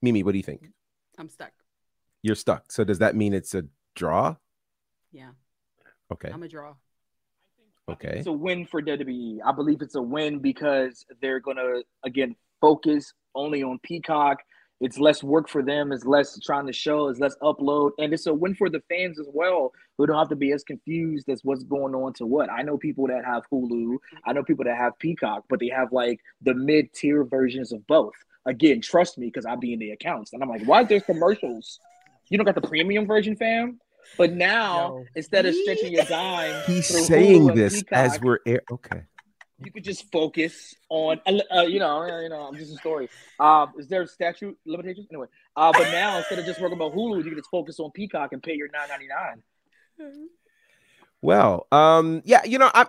[0.02, 0.67] Mimi, what do you think?
[1.17, 1.52] I'm stuck.
[2.28, 2.74] You're stuck.
[2.74, 3.63] So does that mean it's a
[3.96, 4.36] draw?
[5.13, 5.30] Yeah,
[6.12, 6.30] Okay.
[6.30, 6.74] I'm a draw.
[7.90, 8.18] Okay.
[8.18, 9.38] It's a win for WWE.
[9.46, 14.40] I believe it's a win because they're gonna again focus only on Peacock.
[14.82, 15.94] It's less work for them.
[15.94, 17.08] It's less trying to show.
[17.08, 20.28] It's less upload, and it's a win for the fans as well, who don't have
[20.28, 22.52] to be as confused as what's going on to what.
[22.52, 24.00] I know people that have Hulu.
[24.26, 27.88] I know people that have Peacock, but they have like the mid tier versions of
[27.88, 28.16] both.
[28.46, 31.00] Again, trust me, because I be in the accounts, and I'm like, why is there
[31.00, 31.80] commercials?
[32.30, 33.80] You don't got the premium version, fam.
[34.18, 35.06] But now, Yo.
[35.16, 38.62] instead of stretching your dime, He's Hulu saying and this as we're air.
[38.72, 39.02] Okay.
[39.60, 42.78] you could just focus on uh, uh, you know uh, you know i'm just a
[42.78, 43.10] story
[43.40, 47.18] um is there statute limitations anyway uh but now instead of just working about hulu
[47.18, 49.42] you can just focus on peacock and pay your 9.99
[51.24, 52.88] Well, um, yeah, you know, I'm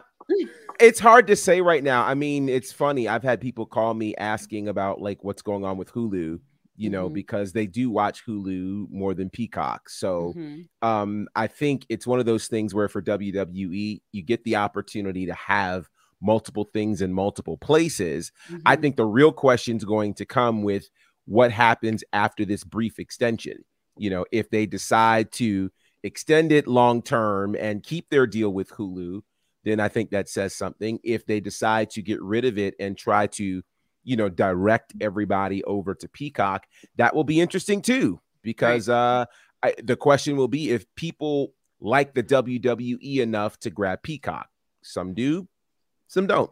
[0.78, 2.04] it's hard to say right now.
[2.04, 3.08] I mean, it's funny.
[3.08, 6.40] I've had people call me asking about like what's going on with Hulu,
[6.78, 7.14] you know, Mhm.
[7.14, 9.90] because they do watch Hulu more than Peacock.
[9.90, 10.68] So Mhm.
[10.80, 15.26] um, I think it's one of those things where for WWE, you get the opportunity
[15.26, 15.88] to have
[16.20, 18.32] multiple things in multiple places.
[18.64, 18.80] I Mhm.
[18.80, 20.88] think the real question is going to come with
[21.26, 23.64] what happens after this brief extension.
[23.96, 25.70] You know, if they decide to
[26.04, 29.22] extend it long term and keep their deal with Hulu,
[29.64, 31.00] then I think that says something.
[31.02, 33.62] If they decide to get rid of it and try to,
[34.08, 36.66] you know, direct everybody over to Peacock,
[36.96, 39.26] that will be interesting too, because uh,
[39.62, 44.48] I, the question will be if people like the WWE enough to grab Peacock.
[44.80, 45.46] Some do,
[46.06, 46.50] some don't.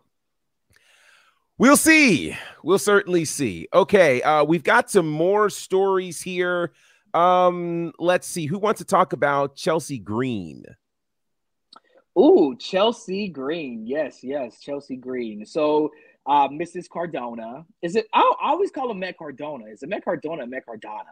[1.56, 2.36] We'll see.
[2.62, 3.68] We'll certainly see.
[3.72, 6.72] Okay, uh, we've got some more stories here.
[7.14, 8.44] Um, let's see.
[8.44, 10.62] Who wants to talk about Chelsea Green?
[12.18, 13.86] Ooh, Chelsea Green.
[13.86, 15.46] Yes, yes, Chelsea Green.
[15.46, 15.90] So,
[16.26, 16.88] uh, Mrs.
[16.88, 17.64] Cardona.
[17.82, 18.06] Is it?
[18.14, 19.66] I, always call him Matt Cardona.
[19.66, 21.04] Is it Matt Cardona Matt Cardona?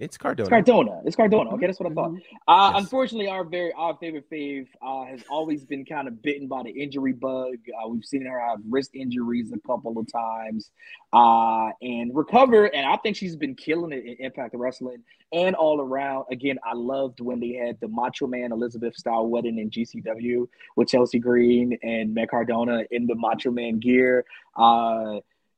[0.00, 0.42] It's Cardona.
[0.44, 1.02] It's Cardona.
[1.04, 1.50] It's Cardona.
[1.54, 2.10] Okay, that's what I thought.
[2.12, 2.22] Mhm.
[2.48, 2.82] Uh, Yes.
[2.84, 6.70] Unfortunately, our very our favorite fave uh, has always been kind of bitten by the
[6.70, 7.56] injury bug.
[7.68, 10.70] Uh, we've seen her have wrist injuries a couple of times
[11.12, 12.64] uh, and recover.
[12.74, 16.24] And I think she's been killing it in Impact Wrestling and all around.
[16.30, 20.88] Again, I loved when they had the Macho Man Elizabeth style wedding in GCW with
[20.88, 24.24] Chelsea Green and Matt Cardona in the Macho Man gear.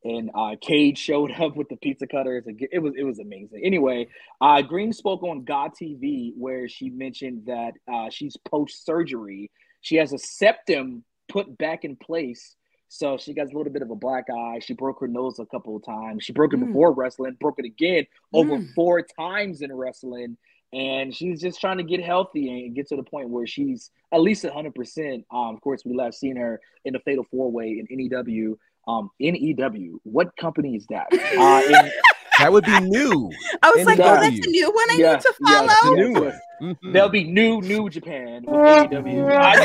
[0.04, 2.44] And uh, Cage showed up with the pizza cutters.
[2.46, 3.60] It was it was amazing.
[3.64, 4.08] Anyway,
[4.40, 9.50] uh, Green spoke on GAW TV where she mentioned that uh, she's post surgery.
[9.80, 12.56] She has a septum put back in place.
[12.88, 14.58] So she got a little bit of a black eye.
[14.60, 16.24] She broke her nose a couple of times.
[16.24, 16.66] She broke it Mm.
[16.66, 18.74] before wrestling, broke it again over Mm.
[18.74, 20.36] four times in wrestling.
[20.74, 24.20] And she's just trying to get healthy and get to the point where she's at
[24.20, 25.24] least 100%.
[25.30, 28.58] Um, of course, we last seen her in the Fatal Four Way in NEW.
[28.86, 30.00] Um, NEW.
[30.04, 31.06] What company is that?
[31.42, 31.90] Uh, in,
[32.38, 33.30] That would be new.
[33.62, 35.96] I was like, oh, that's a new one I Yeah, need to yeah, follow.
[35.96, 36.02] yeah.
[36.04, 36.40] New one.
[36.62, 36.92] Mhm.
[36.92, 39.36] There'll be new New Japan with AEW.
[39.36, 39.64] I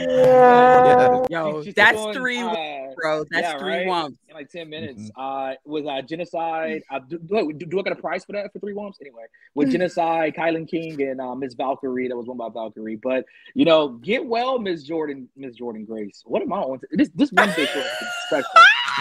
[0.12, 1.26] know.
[1.30, 2.54] Yo, She- that's doing, three, uh,
[2.96, 3.24] bro.
[3.30, 3.86] That's yeah, three right?
[3.86, 4.18] wumps.
[4.28, 5.10] in like ten minutes.
[5.16, 5.20] Mm-hmm.
[5.20, 6.82] Uh, with uh, genocide.
[6.90, 8.98] Uh, do, do, do I get a price for that for three wumps?
[9.00, 9.22] Anyway,
[9.54, 9.72] with Mm.
[9.72, 12.08] genocide, Kylan King and uh, Miss Valkyrie.
[12.08, 12.96] That was won by Valkyrie.
[12.96, 13.24] But
[13.54, 16.22] you know, get well, Miss Jordynne, Miss Jordynne Grace.
[16.26, 16.80] What am I on?
[16.90, 18.08] This this Wednesday show has been
[18.42, 18.50] special.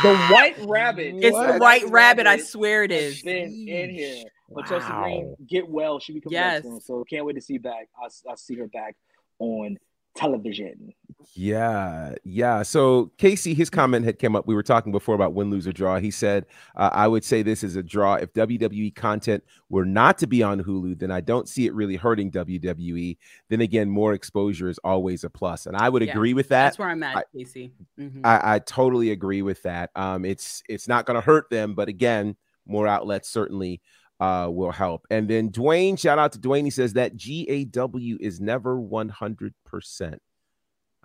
[0.03, 1.15] The White Rabbit.
[1.19, 1.53] It's What?
[1.53, 2.27] the white rabbit.
[2.27, 3.15] I swear it is.
[3.15, 4.23] has been in here.
[4.49, 5.99] But Chelsea Green, get well.
[5.99, 6.62] She be coming Yes.
[6.62, 6.79] back soon.
[6.81, 7.89] So can't wait to see back.
[8.01, 8.95] I I see her back
[9.39, 9.77] on
[10.15, 10.93] television.
[11.34, 12.63] Yeah, yeah.
[12.63, 14.47] So Casey, his comment had come up.
[14.47, 15.99] We were talking before about win, lose, or draw.
[15.99, 18.15] He said, uh, "I would say this is a draw.
[18.15, 21.95] If WWE content were not to be on Hulu, then I don't see it really
[21.95, 23.17] hurting WWE.
[23.49, 26.65] Then again, more exposure is always a plus, and I would Yeah, agree with that.
[26.65, 27.71] That's where I'm at, I- Casey.
[27.99, 28.21] Mhm.
[28.23, 29.89] I, I totally agree with that.
[29.95, 33.82] Um, it's it's not going to hurt them, but again, more outlets certainly
[34.19, 35.06] uh, will help.
[35.12, 36.63] And then Dwayne, shout out to Dwayne.
[36.63, 39.53] He says that GAW is never 100.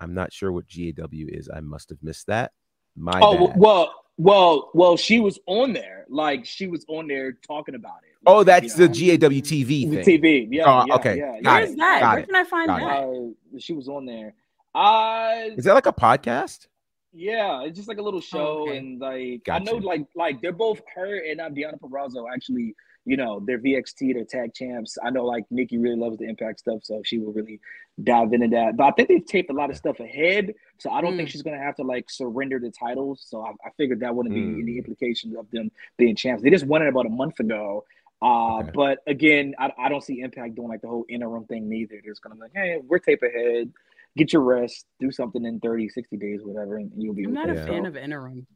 [0.03, 1.49] Percent I'm not sure what GAW is.
[1.55, 2.53] I must have missed that.
[2.97, 3.57] My Oh bad.
[3.59, 4.97] well, well, well.
[4.97, 6.05] She was on there.
[6.09, 8.17] Like she was on there talking about it.
[8.27, 9.19] oh, that's You the know?
[9.29, 10.23] GAW TV The thing.
[10.23, 10.49] TV.
[10.51, 10.65] Yeah.
[10.67, 11.17] Oh, yeah, okay.
[11.19, 11.55] Yeah, yeah.
[11.55, 12.01] Where's that?
[12.01, 13.05] got Where it, can I find got that?
[13.57, 14.35] Uh, she was on there.
[14.75, 16.67] Uh Is that like a podcast?
[17.15, 18.79] yeah, it's just like a little show, okay.
[18.79, 23.17] and like I know, like like they're both her and uh, Deonna Purrazzo actually you
[23.17, 24.97] know, their VXT, their tag champs.
[25.05, 27.59] I know like Nikki really loves the Impact stuff, so she will really
[28.03, 28.77] dive into that.
[28.77, 31.17] But I think they've taped a lot of stuff ahead, so I don't Mm.
[31.19, 33.25] think she's gonna have to like surrender the titles.
[33.27, 34.55] So I, I figured that wouldn't Mm.
[34.57, 36.43] be any implications of them being champs.
[36.43, 37.85] They just won it about a month ago.
[38.23, 38.71] Uh, Okay.
[38.73, 41.99] but again, I, I don't see Impact doing like the whole interim thing neither.
[42.03, 43.73] They're just gonna be like, hey, we're tape ahead,
[44.17, 47.51] get your rest, do something in 30, 60 days, whatever, and you'll be I'm not
[47.51, 47.67] a Yeah.
[47.67, 48.47] fan of interim.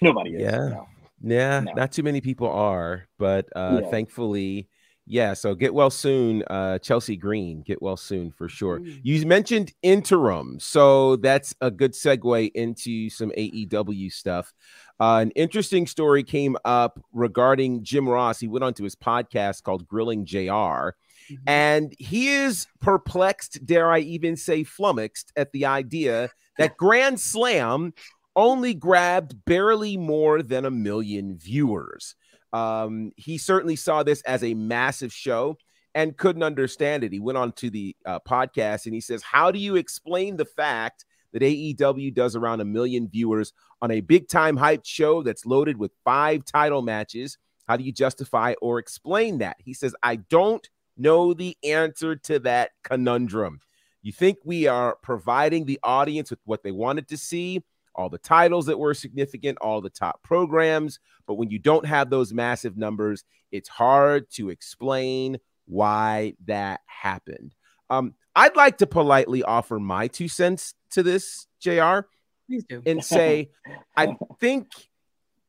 [0.00, 0.42] nobody is.
[0.42, 0.68] Yeah.
[0.68, 0.88] no.
[1.26, 1.72] Yeah, No.
[1.72, 3.90] not too many people are, but uh Yeah.
[3.90, 4.68] thankfully,
[5.06, 5.34] yeah.
[5.34, 7.62] So get well soon, uh Chelsea Green.
[7.62, 8.80] Get well soon for sure.
[8.80, 9.00] Mm.
[9.02, 14.52] You mentioned interim, so that's a good segue into some AEW stuff.
[14.98, 18.40] Uh, an interesting story came up regarding Jim Ross.
[18.40, 20.94] He went onto his podcast called Grilling JR,
[21.30, 21.38] Mhm.
[21.46, 27.92] and he is perplexed, dare I even say flummoxed, at the idea that Grand Slam
[28.36, 32.14] only grabbed barely more than a million viewers.
[32.52, 35.56] Um, he certainly saw this as a massive show
[35.94, 37.12] and couldn't understand it.
[37.12, 40.44] He went on to the uh, podcast and he says, How do you explain the
[40.44, 45.46] fact that AEW does around a million viewers on a big time hyped show that's
[45.46, 47.38] loaded with five title matches?
[47.66, 49.56] How do you justify or explain that?
[49.58, 53.60] He says, I don't know the answer to that conundrum.
[54.02, 57.64] You think we are providing the audience with what they wanted to see,
[57.96, 61.00] all the titles that were significant, all the top programs.
[61.26, 67.54] But when you don't have those massive numbers, it's hard to explain why that happened.
[67.90, 72.00] Um, I'd like to politely offer my two cents to this, JR,
[72.48, 72.82] Please do.
[72.84, 73.50] and say,
[73.96, 74.68] I think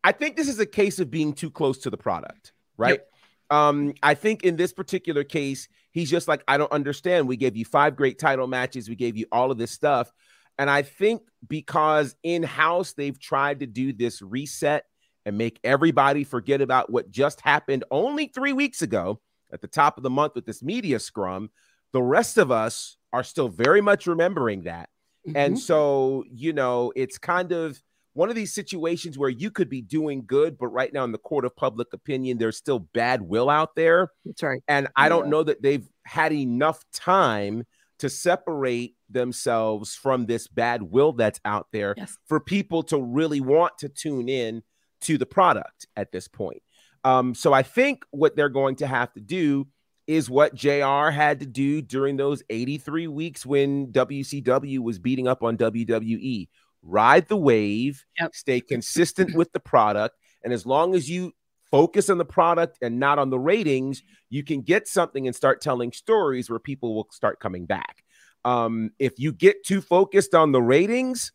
[0.04, 3.02] I think this is a case of being too close to the product, right?
[3.50, 7.28] Um, I think in this particular case, he's just like, I don't understand.
[7.28, 10.12] We gave you five great title matches, we gave you all of this stuff.
[10.58, 14.86] And I think because in house they've tried to do this reset
[15.26, 19.98] and make everybody forget about what just happened only three weeks ago at the top
[19.98, 21.50] of the month with this media scrum,
[21.94, 24.90] the rest of us are still very much remembering that.
[25.36, 25.62] And Mhm.
[25.62, 30.26] so, you know, it's kind of one of these situations where you could be doing
[30.26, 33.76] good, but right now in the court of public opinion, there's still bad will out
[33.76, 34.10] there.
[34.26, 34.64] that's right.
[34.68, 37.66] And I don't know that they've had enough time
[38.00, 42.18] to separate themselves from this bad will that's out there Yes.
[42.28, 44.64] for people to really want to tune in
[45.02, 46.62] to the product at this point.
[47.04, 49.68] Um, so I think what they're going to have to do
[50.08, 55.44] is what JR had to do during those 83 weeks when WCW was beating up
[55.44, 56.48] on WWE.
[56.82, 58.36] Ride the wave, Yep.
[58.36, 61.34] stay consistent with the product, and as long as you
[61.72, 65.62] focus on the product and not on the ratings, you can get something and start
[65.62, 68.04] telling stories where people will start coming back.
[68.46, 71.32] Um, if you get too focused on the ratings,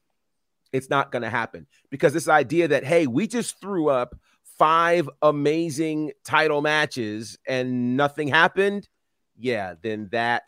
[0.73, 4.14] it's not going to happen because this idea that hey, we just threw up
[4.59, 8.88] five amazing title matches and nothing happened,
[9.37, 10.45] yeah, then that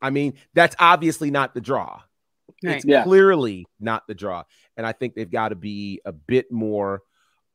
[0.00, 2.00] I mean, that's obviously not the draw.
[2.64, 2.76] Right.
[2.76, 3.04] It's Yeah.
[3.04, 4.44] clearly not the draw.
[4.76, 7.02] And I think they've got to be a bit more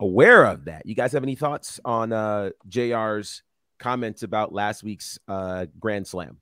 [0.03, 0.85] aware of that.
[0.85, 3.41] You guys have any thoughts on uh JR's
[3.79, 6.37] comments about last week's uh Grand Slam?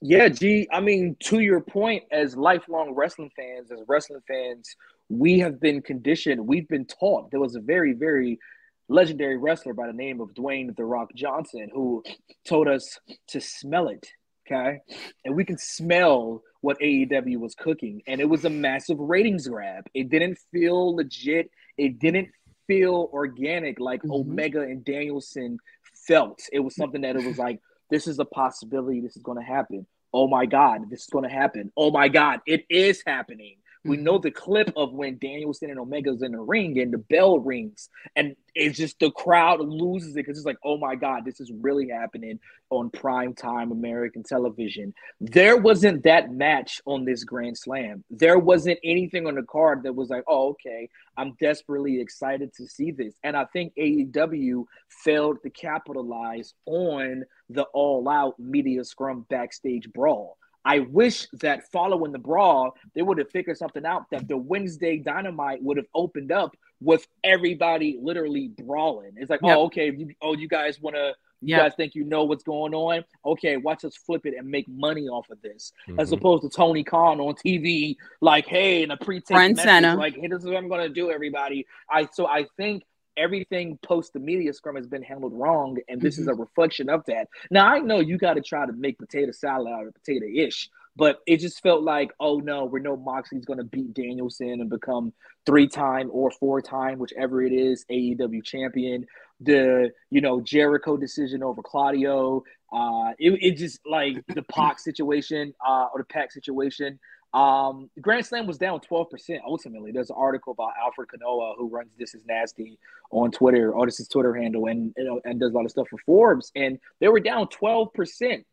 [0.00, 0.66] Yeah, G.
[0.72, 4.74] I mean, to your point, as lifelong wrestling fans, as wrestling fans,
[5.08, 6.44] we have been conditioned.
[6.44, 7.30] We've been taught.
[7.30, 8.40] There was a very, very
[8.88, 12.02] legendary wrestler by the name of Dwayne The Rock Johnson who
[12.48, 12.98] told us
[13.28, 14.08] to smell it.
[14.44, 14.80] Okay.
[15.24, 18.02] And we can smell what AEW was cooking.
[18.08, 19.86] And it was a massive ratings grab.
[19.94, 21.48] It didn't feel legit.
[21.78, 22.28] It didn't
[22.72, 24.20] feel organic like Mhm.
[24.20, 25.58] Omega and Danielson
[26.06, 26.40] felt.
[26.52, 29.00] It was something that it was like, this is a possibility.
[29.00, 29.86] This is going to happen.
[30.14, 31.72] Oh my God, this is going to happen.
[31.76, 33.56] Oh my God, it is happening.
[33.84, 34.04] We mm-hmm.
[34.04, 37.88] know the clip of when Danielson and Omega's in the ring and the bell rings,
[38.16, 41.50] and it's just the crowd loses it because it's like, oh my God, this is
[41.60, 42.38] really happening
[42.70, 44.94] on prime time American television.
[45.20, 48.04] There wasn't that match on this Grand Slam.
[48.10, 52.66] There wasn't anything on the card that was like, oh, okay, I'm desperately excited to
[52.66, 53.14] see this.
[53.22, 60.36] And I think AEW failed to capitalize on the all out media scrum backstage brawl.
[60.64, 64.96] I wish that following the brawl, they would have figured something out that the Wednesday
[64.98, 69.12] Dynamite would have opened up with everybody literally brawling.
[69.16, 69.56] It's like, Yep.
[69.56, 71.60] oh, okay, you, oh, you guys want to, you Yep.
[71.60, 73.04] guys think you know what's going on?
[73.24, 76.18] Okay, watch us flip it and make money off of this, as Mhm.
[76.18, 79.56] opposed to Tony Khan on TV, like, hey, in a pre-taped Front
[79.96, 81.66] like, hey, this is what I'm gonna do, everybody.
[81.90, 82.84] I so I think
[83.16, 87.04] everything post the media scrum has been handled wrong, and this is a reflection of
[87.06, 87.28] that.
[87.50, 90.70] Now I know you got to try to make potato salad out of potato ish,
[90.96, 94.70] but it just felt like, oh no, we know Moxley's going to beat Danielson and
[94.70, 95.12] become
[95.46, 99.06] three time or four time, whichever it is, AEW champion.
[99.40, 102.44] the you know Jericho decision over Claudio.
[102.72, 106.98] Uh, it, it just like the Pac situation uh, or the Pac situation.
[107.34, 109.90] Um, Grand Slam was down 12% ultimately.
[109.90, 112.78] There's an article about Alfred Konuwa, who runs This Is Nasty
[113.10, 115.70] on Twitter, or this is Twitter handle, and you know, and does a lot of
[115.70, 118.44] stuff for Forbes, and they were down 12%.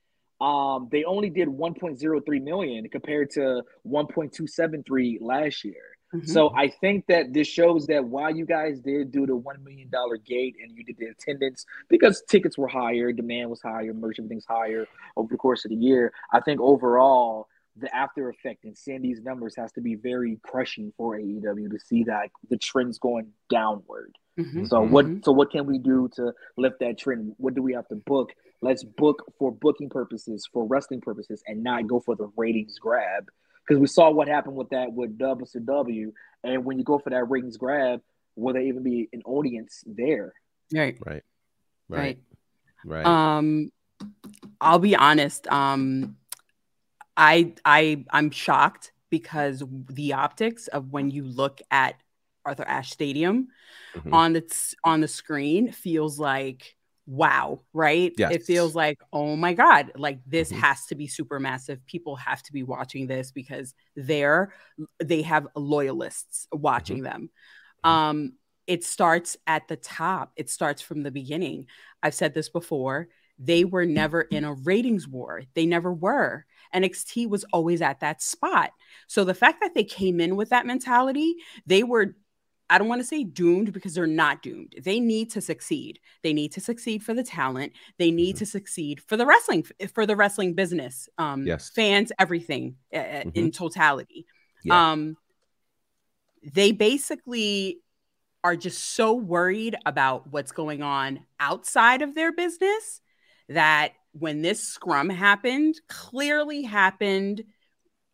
[0.41, 5.83] Um, they only did 1.03 million compared to 1.273 last year.
[6.13, 6.27] Mhm.
[6.27, 9.89] So I think that this shows that while you guys did do the one million
[9.89, 14.17] dollar gate and you did the attendance because tickets were higher, demand was higher, merch
[14.17, 14.87] everything's higher
[15.17, 16.11] over the course of the year.
[16.31, 17.47] I think overall
[17.79, 21.79] the after effect and seeing these numbers has to be very crushing for AEW to
[21.79, 24.17] see that the trend's going downward.
[24.37, 24.67] Mhm.
[24.67, 25.25] So what Mhm.
[25.25, 27.35] so what can we do to lift that trend?
[27.37, 28.33] What do we have to book?
[28.61, 33.29] Let's book for booking purposes, for wrestling purposes, and not go for the ratings grab.
[33.67, 36.13] Because we saw what happened with that with WCW,
[36.43, 38.01] and when you go for that ratings grab,
[38.35, 40.33] will there even be an audience there?
[40.73, 40.97] Right.
[41.05, 41.23] Right.
[41.87, 41.97] Right.
[41.97, 42.19] Right.
[42.85, 43.05] Right.
[43.05, 43.71] Um,
[44.61, 45.47] I'll be honest.
[45.47, 46.17] Um,
[47.19, 51.95] I I I'm shocked because the optics of when you look at
[52.45, 53.49] Arthur Ashe Stadium
[53.95, 54.13] Mhm.
[54.13, 56.75] on its on the screen feels like
[57.07, 58.13] wow, right?
[58.17, 60.59] It feels like oh my god, like this Mhm.
[60.59, 61.85] has to be super massive.
[61.87, 64.53] People have to be watching this because they're
[65.03, 67.31] they have loyalists watching them.
[67.85, 67.89] Mhm.
[67.89, 68.33] Um,
[68.67, 70.31] it starts at the top.
[70.35, 71.67] It starts from the beginning.
[72.03, 73.09] I've said this before.
[73.39, 75.43] They were never in a ratings war.
[75.53, 76.45] They never were.
[76.75, 78.71] NXT was always at that spot.
[79.07, 82.15] So the fact that they came in with that mentality, they were,
[82.69, 84.75] I don't want to say doomed because they're not doomed.
[84.83, 85.99] They need to succeed.
[86.21, 87.71] They need to succeed for the talent.
[87.97, 88.39] They need Mhm.
[88.39, 91.69] to succeed for the wrestling, for the wrestling business, um, Yes.
[91.69, 94.27] fans, everything uh, uh, in totality.
[94.63, 94.91] Yeah.
[94.91, 95.17] Um,
[96.43, 97.79] they basically
[98.43, 103.01] are just so worried about what's going on outside of their business
[103.49, 107.43] that when this scrum happened, clearly happened.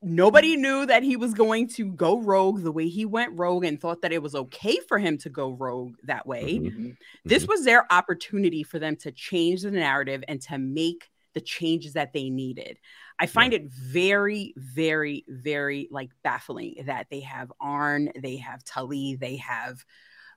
[0.01, 3.79] Nobody knew that he was going to go rogue the way he went rogue and
[3.79, 6.59] thought that it was okay for him to go rogue that way.
[6.59, 6.97] Mhm.
[7.23, 11.93] This was their opportunity for them to change the narrative and to make the changes
[11.93, 12.77] that they needed.
[13.19, 19.15] I find it very, very, very like baffling that they have Arn, they have Tully,
[19.15, 19.83] they have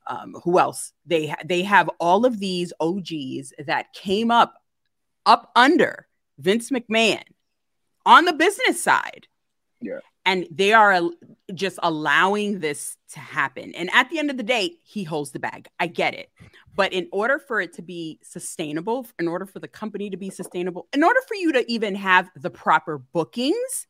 [0.07, 0.93] um, who else?
[1.07, 4.58] They ha- they have all of these OGs that came up
[5.29, 6.07] up under
[6.39, 7.23] Vince McMahon
[8.05, 9.29] on the business side.
[9.81, 10.01] Yeah.
[10.25, 11.01] And they are
[11.55, 13.75] just allowing this to happen.
[13.75, 15.69] And at the end of the day, he holds the bag.
[15.79, 16.31] I get it.
[16.75, 20.31] But in order for it to be sustainable, in order for the company to be
[20.31, 23.87] sustainable, in order for you to even have the proper bookings,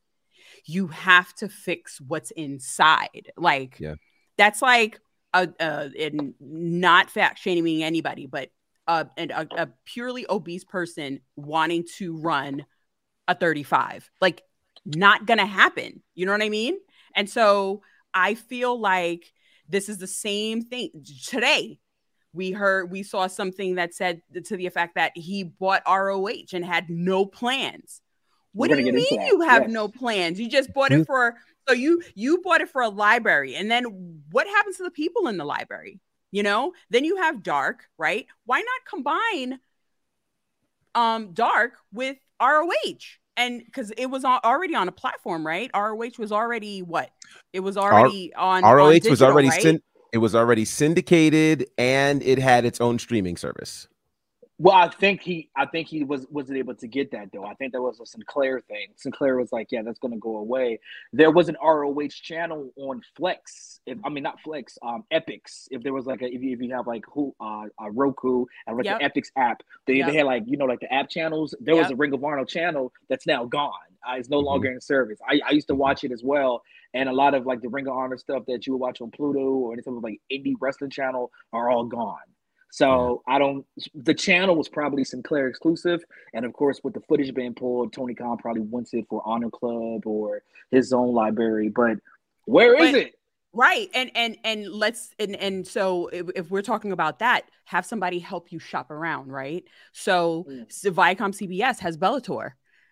[0.65, 3.33] you have to fix what's inside.
[3.37, 3.95] Like, Yeah.
[4.37, 5.01] that's like
[5.35, 8.51] a, a not fat shaming anybody, but
[8.89, 12.67] a, and a, a purely obese person wanting to run
[13.29, 14.11] a 35.
[14.21, 14.43] Like,
[14.85, 16.03] not gonna happen.
[16.15, 16.79] You know what I mean?
[17.15, 17.83] And so
[18.15, 19.33] I feel like
[19.69, 20.91] this is the same thing
[21.27, 21.79] today.
[22.33, 26.65] We heard we saw something that said to the effect that he bought ROH and
[26.65, 28.01] had no plans.
[28.53, 29.71] What do you mean you have yes.
[29.71, 30.41] no plans?
[30.41, 31.37] You just bought it for
[31.69, 35.29] so you you bought it for a library, and then what happens to the people
[35.29, 36.01] in the library?
[36.31, 38.27] You know, then you have Dark, right?
[38.45, 39.61] Why not combine
[40.95, 43.19] um Dark with ROH?
[43.37, 45.71] And because it was already on a platform, right?
[45.73, 47.11] ROH was already what?
[47.53, 49.63] It was already on on ROH was digital, already right?
[49.63, 53.87] syn- it was already syndicated and it had its own streaming service.
[54.61, 57.45] Well, I think he, I think he was wasn't able to get that though.
[57.45, 58.89] I think that was a Sinclair thing.
[58.97, 60.81] Sinclair was like, "Yeah, that's going to go away."
[61.13, 63.79] There was an ROH channel on Flex.
[63.87, 65.69] If I mean not Flex, um, Epics.
[65.71, 68.47] If there was like a, if you, if you have like who, uh, uh Roku
[68.67, 68.99] and like Yep.
[68.99, 70.09] the Epics app, they, Yep.
[70.09, 71.55] they had like you know like the app channels.
[71.61, 73.73] There was a Ring of Honor channel that's now gone.
[74.09, 74.45] Uh, it's no Mhm.
[74.47, 75.21] longer in service.
[75.29, 76.63] I, I used to watch it as well,
[76.95, 79.13] and a lot of like the Ring of Honor stuff that you would watch on
[79.13, 82.19] Pluto or any sort of like indie wrestling channel are all gone.
[82.71, 83.65] So I don't.
[83.95, 86.05] The channel was probably Sinclair exclusive,
[86.35, 89.51] and of course, with the footage being pulled, Tony Khan probably wants it for Honor
[89.51, 91.71] Club or his own library.
[91.71, 91.99] But
[92.45, 93.15] where is But- it?
[93.55, 97.87] right and and and let's and and so if, if we're talking about that have
[97.87, 99.65] somebody help you shop around right
[99.95, 100.71] so, Mm.
[100.71, 102.51] so viacom cbs has bellator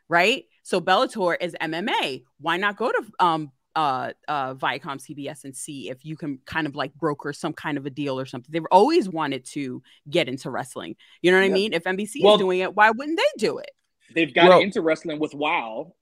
[0.08, 5.54] right so bellator is mma why not go to um uh uh viacom cbs and
[5.54, 8.50] see if you can kind of like broker some kind of a deal or something
[8.50, 12.34] they've always wanted to get into wrestling you know what i mean if nbc Well-
[12.34, 13.70] is doing it why wouldn't they do it
[14.14, 15.92] They've got Well- into wrestling with WoW.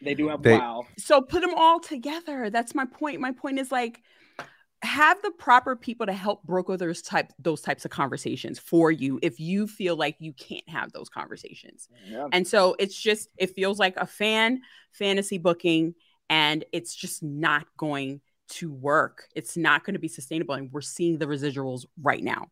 [0.00, 0.86] They do have They- WoW.
[0.98, 4.00] so put them all together that's my point my point is like
[4.82, 9.20] have the proper people to help broker those type those types of conversations for you
[9.22, 11.88] if you feel like you can't have those conversations.
[12.04, 12.26] Yeah.
[12.32, 15.94] And so it's just it feels like a fan fantasy booking
[16.32, 19.28] and it's just not going to work.
[19.34, 22.46] It's not going to be sustainable and we're seeing the residuals right now.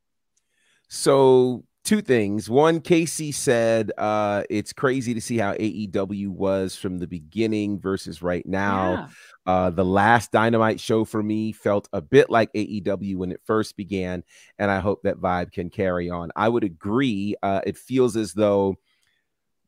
[0.89, 2.51] So two things.
[2.51, 8.21] One, Casey said uh, it's crazy to see how AEW was from the beginning versus
[8.21, 9.09] right now.
[9.47, 9.53] Yeah.
[9.53, 13.79] Uh, the last Dynamite show for me felt a bit like AEW when it first
[13.79, 14.23] began,
[14.59, 16.31] and I hope that vibe can carry on.
[16.37, 17.35] I would agree.
[17.43, 18.77] Uh, it feels as though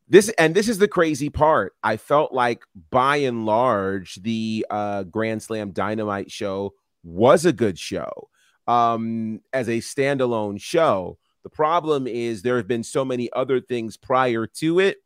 [0.08, 1.74] this, and this is the crazy part.
[1.82, 7.78] I felt like by and large, the uh, Grand Slam Dynamite show was a good
[7.78, 8.28] show
[8.66, 11.18] um, as a standalone show.
[11.42, 14.98] The problem is there have been so many other things prior to it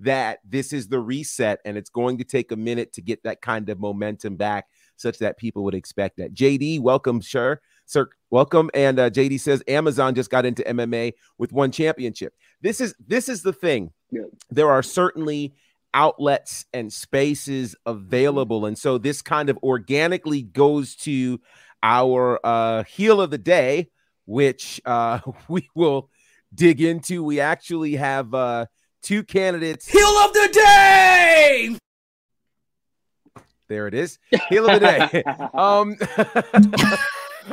[0.00, 3.40] that this is the reset, and it's going to take a minute to get that
[3.40, 4.66] kind of momentum back,
[4.96, 6.34] such that people would expect that.
[6.34, 8.70] JD, welcome, sure, sir, welcome.
[8.74, 12.34] And uh, JD says Amazon just got into MMA with one championship.
[12.64, 13.92] This is this is the thing.
[14.10, 14.22] Yeah.
[14.50, 15.52] There are certainly
[15.92, 21.40] outlets and spaces available, and so this kind of organically goes to
[21.82, 23.90] our uh, heel of the day,
[24.24, 26.08] which uh, we will
[26.54, 27.22] dig into.
[27.22, 28.64] We actually have uh,
[29.02, 29.86] two candidates.
[29.86, 31.76] Heel of the day.
[33.68, 34.18] There it is.
[34.48, 35.22] Heel of the day.
[35.54, 35.96] um,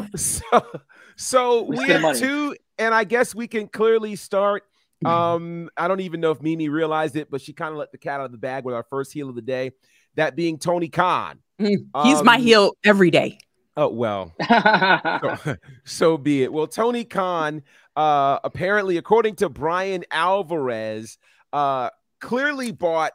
[0.16, 0.82] so,
[1.18, 2.20] so Let's we have money.
[2.20, 4.64] two, and I guess we can clearly start.
[5.06, 7.98] Um, I don't even know if Mimi realized it, but she kind of let the
[7.98, 9.72] cat out of the bag with our first heel of the day,
[10.16, 11.40] that being Tony Khan.
[11.60, 13.38] Mm, He's my Um, heel every day.
[13.78, 16.52] Oh well, so, so be it.
[16.52, 17.64] Well, Tony Khan,
[17.96, 21.18] uh, apparently, according to Bryan Alvarez,
[21.54, 21.90] uh,
[22.20, 23.14] clearly bought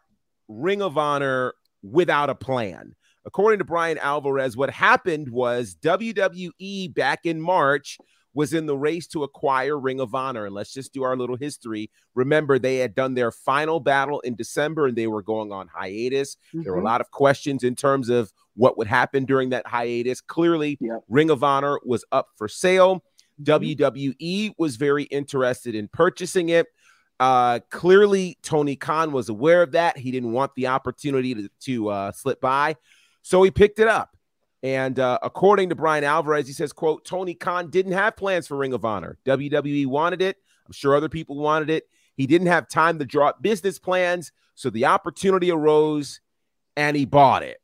[0.49, 2.95] Ring of Honor without a plan.
[3.26, 7.99] According to Bryan Alvarez, what happened was WWE back in March
[8.37, 10.45] was in the race to acquire Ring of Honor.
[10.45, 11.91] And let's just do our little history.
[12.14, 16.37] Remember, they had done their final battle in December and they were going on hiatus.
[16.53, 16.84] There were a Mhm.
[16.84, 20.20] lot of questions in terms of what would happen during that hiatus.
[20.20, 21.05] Clearly, Yep.
[21.09, 22.97] Ring of Honor was up for sale.
[23.41, 23.45] Mhm.
[23.45, 26.66] WWE was very interested in purchasing it.
[27.18, 29.97] Uh, clearly, Tony Khan was aware of that.
[29.97, 32.76] He didn't want the opportunity to, to uh, slip by,
[33.22, 34.16] so he picked it up.
[34.67, 38.57] And uh, according to Bryan Alvarez, he says, "quote Tony Khan didn't have plans for
[38.57, 39.17] Ring of Honor.
[39.25, 40.39] WWE wanted it.
[40.67, 41.85] I'm sure other people wanted it.
[42.17, 46.21] He didn't have time to draw up business plans, so the opportunity arose,
[46.77, 47.59] and he bought it.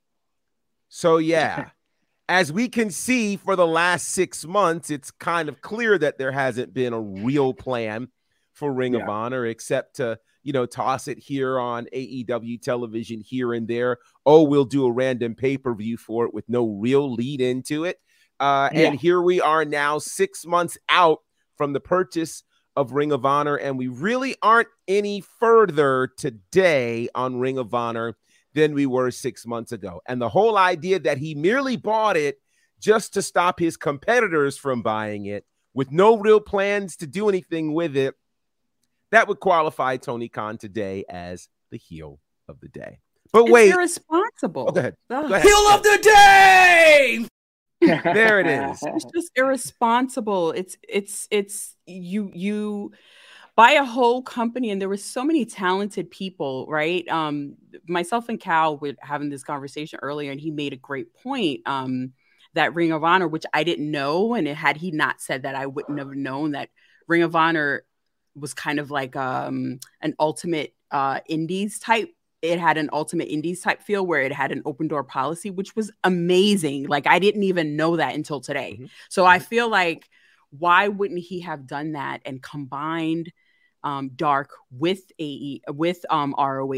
[0.88, 1.70] So yeah."
[2.28, 6.32] As we can see for the last six months, it's kind of clear that there
[6.32, 8.08] hasn't been a real plan
[8.52, 13.52] for Ring of Honor, except to you know toss it here on AEW television here
[13.52, 13.98] and there.
[14.26, 17.84] Oh, we'll do a random pay per view for it with no real lead into
[17.84, 17.98] it.
[18.40, 21.20] Uh, and here we are now, six months out
[21.56, 22.42] from the purchase
[22.74, 28.16] of Ring of Honor, and we really aren't any further today on Ring of Honor
[28.54, 30.00] than we were six months ago.
[30.06, 32.38] And the whole idea that he merely bought it
[32.80, 37.72] just to stop his competitors from buying it with no real plans to do anything
[37.72, 38.14] with it,
[39.12, 42.98] that would qualify Tony Khan today as the heel of the day.
[43.32, 44.66] But It's wait, irresponsible.
[44.68, 44.96] oh, go ahead.
[45.08, 45.42] Go ahead.
[45.42, 47.26] Heel of the day.
[47.82, 48.78] There it is.
[48.94, 52.92] it's just irresponsible it's it's it's you you
[53.56, 57.56] buy a whole company and there were so many talented people right um
[57.88, 62.12] myself and cal were having this conversation earlier and he made a great point um
[62.54, 65.66] that ring of honor which i didn't know and had he not said that i
[65.66, 66.70] wouldn't have known that
[67.08, 67.82] ring of honor
[68.34, 72.10] was kind of like um an ultimate uh indies type.
[72.42, 75.76] It had an ultimate indies type feel where it had an open door policy which
[75.76, 76.86] was amazing.
[76.88, 78.78] Like i didn't even know that until today.
[78.80, 78.90] Mhm.
[79.08, 80.08] so i feel like
[80.50, 83.32] why wouldn't he have done that and combined
[83.84, 86.70] um, dark with ae with um, roh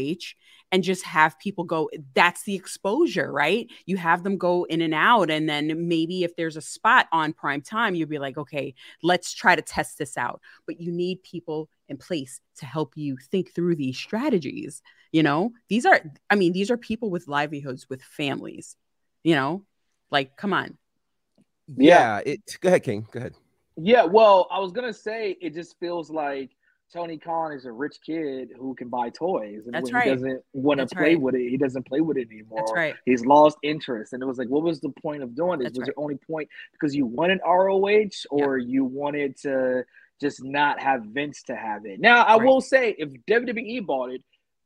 [0.71, 3.67] and just have people go that's the exposure right?
[3.85, 7.33] You have them go in and out and then maybe if there's a spot on
[7.33, 10.41] prime time you'd be like okay let's try to test this out.
[10.65, 15.51] But you need people in place to help you think through these strategies you know?
[15.69, 18.75] These are i mean these are people with livelihoods with families
[19.23, 19.63] you know?
[20.11, 20.77] Like come on.
[21.77, 23.07] Yeah, it go ahead, King.
[23.11, 23.33] Go ahead.
[23.77, 26.51] Yeah, well, I was gonna say it just feels like
[26.95, 30.03] Tony Khan is a rich kid who can buy toys, and That's when right.
[30.05, 31.21] he doesn't want to play right.
[31.21, 32.59] with it, he doesn't play with it anymore.
[32.59, 35.59] that's right He's lost interest, and it was like, what was the point of doing
[35.59, 35.65] this?
[35.67, 35.95] That's was right.
[35.95, 39.83] the only point because you wanted ROH, or you wanted to
[40.21, 41.99] just not have Vince to have it?
[41.99, 42.45] Now, I Right.
[42.47, 44.21] will say, if WWE bought it,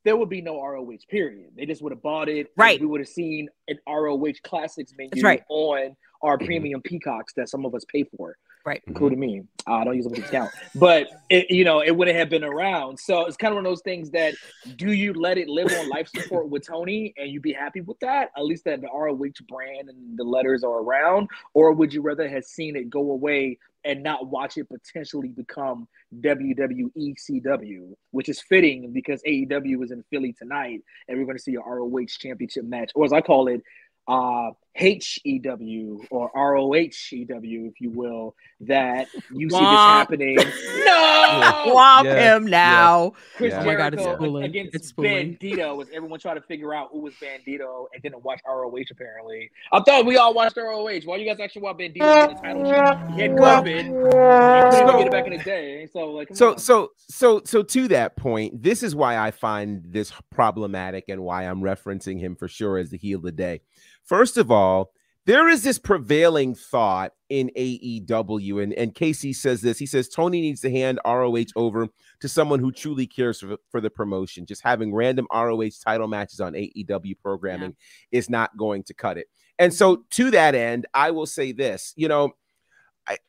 [0.06, 1.00] there would be no ROH.
[1.10, 1.50] Period.
[1.58, 2.48] They just would have bought it.
[2.56, 2.80] Right.
[2.80, 5.44] We would have seen an ROH Classics menu right.
[5.50, 6.40] on Mhm.
[6.46, 8.82] premium peacocks that some of us pay for Right.
[8.88, 9.44] including me.
[9.68, 12.44] Uh, I don't use them to discount, but it, you know, it wouldn't have been
[12.44, 13.00] around.
[13.00, 14.36] So it's kind of one of those things that
[14.76, 18.00] do you let it live on life support with Tony and you'd be happy with
[18.00, 18.32] that?
[18.36, 22.28] At least that the ROH brand and the letters are around, or would you rather
[22.28, 25.88] have seen it go away and not watch it potentially become
[26.20, 31.44] WWE CW, which is fitting because AEW is in Philly tonight and we're going to
[31.44, 33.62] see a ROH championship match, or as I call it,
[34.08, 34.50] uh,
[34.80, 40.36] HEW or ROHEW, if you will, that you see this happening.
[40.86, 42.36] no, Swap Yeah.
[42.38, 43.12] him now.
[43.36, 43.62] Chris Yeah.
[43.62, 44.44] Oh my God, it's Jericho spooling.
[44.46, 45.38] against It's spooling.
[45.38, 49.50] Bandito as everyone trying to figure out who was Bandito and didn't watch ROH apparently.
[49.72, 51.02] I thought we all watched ROH.
[51.06, 53.12] Why you guys actually watch Bandito get a title shot?
[53.14, 53.84] He had Well, COVID.
[53.84, 55.88] He couldn't so- even get it back in the day.
[55.92, 56.58] So like, come So on.
[56.60, 61.44] so so so to that point, this is why I find this problematic and why
[61.44, 63.62] I'm referencing him for sure as the heel of the day.
[64.10, 64.92] First of all,
[65.28, 69.78] there is this prevailing thought in AEW, and, and Casey says this.
[69.78, 71.90] He says Tony needs to hand ROH over
[72.20, 74.48] to someone who truly cares for, for the promotion.
[74.48, 77.76] Just having random ROH title matches on AEW programming
[78.12, 79.28] is not going to cut it.
[79.60, 82.34] And so, to that end, I will say this: you know,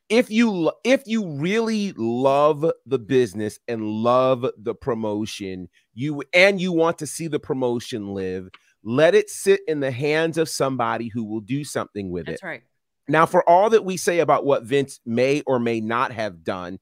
[0.09, 6.73] if you if you really love the business and love the promotion you and you
[6.73, 8.49] want to see the promotion live
[8.83, 12.43] let it sit in the hands of somebody who will do something with That's it
[12.43, 12.63] That's right.
[13.09, 16.79] now for all that we say about what vince may or may not have done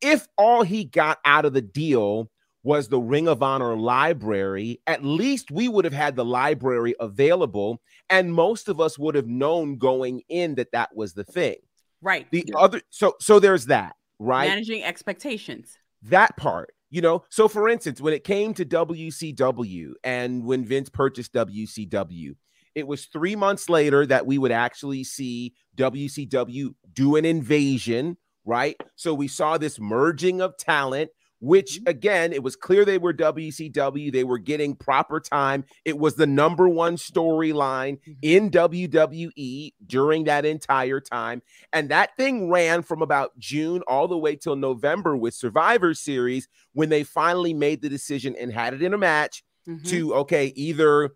[0.00, 2.30] if all he got out of the deal
[2.64, 7.80] was the ring of honor library at least we would have had the library available
[8.10, 11.56] and most of us would have known going in that that was the thing
[12.00, 12.26] Right.
[12.30, 12.58] the Yeah.
[12.58, 15.78] other so so there's that right Managing expectations.
[16.02, 20.88] that part you know so for instance when it came to wcw and when vince
[20.88, 22.34] purchased wcw
[22.74, 28.16] it was three months later that we would actually see wcw do an invasion
[28.48, 28.76] right?
[28.96, 31.10] So we saw this merging of talent
[31.40, 36.14] which again it was clear they were wcw they were getting proper time it was
[36.16, 41.40] the number one storyline in wwe during that entire time
[41.72, 46.48] and that thing ran from about June all the way till November with Survivor Series
[46.72, 49.86] when they finally made the decision and had it in a match Mhm.
[49.88, 51.10] to okay, either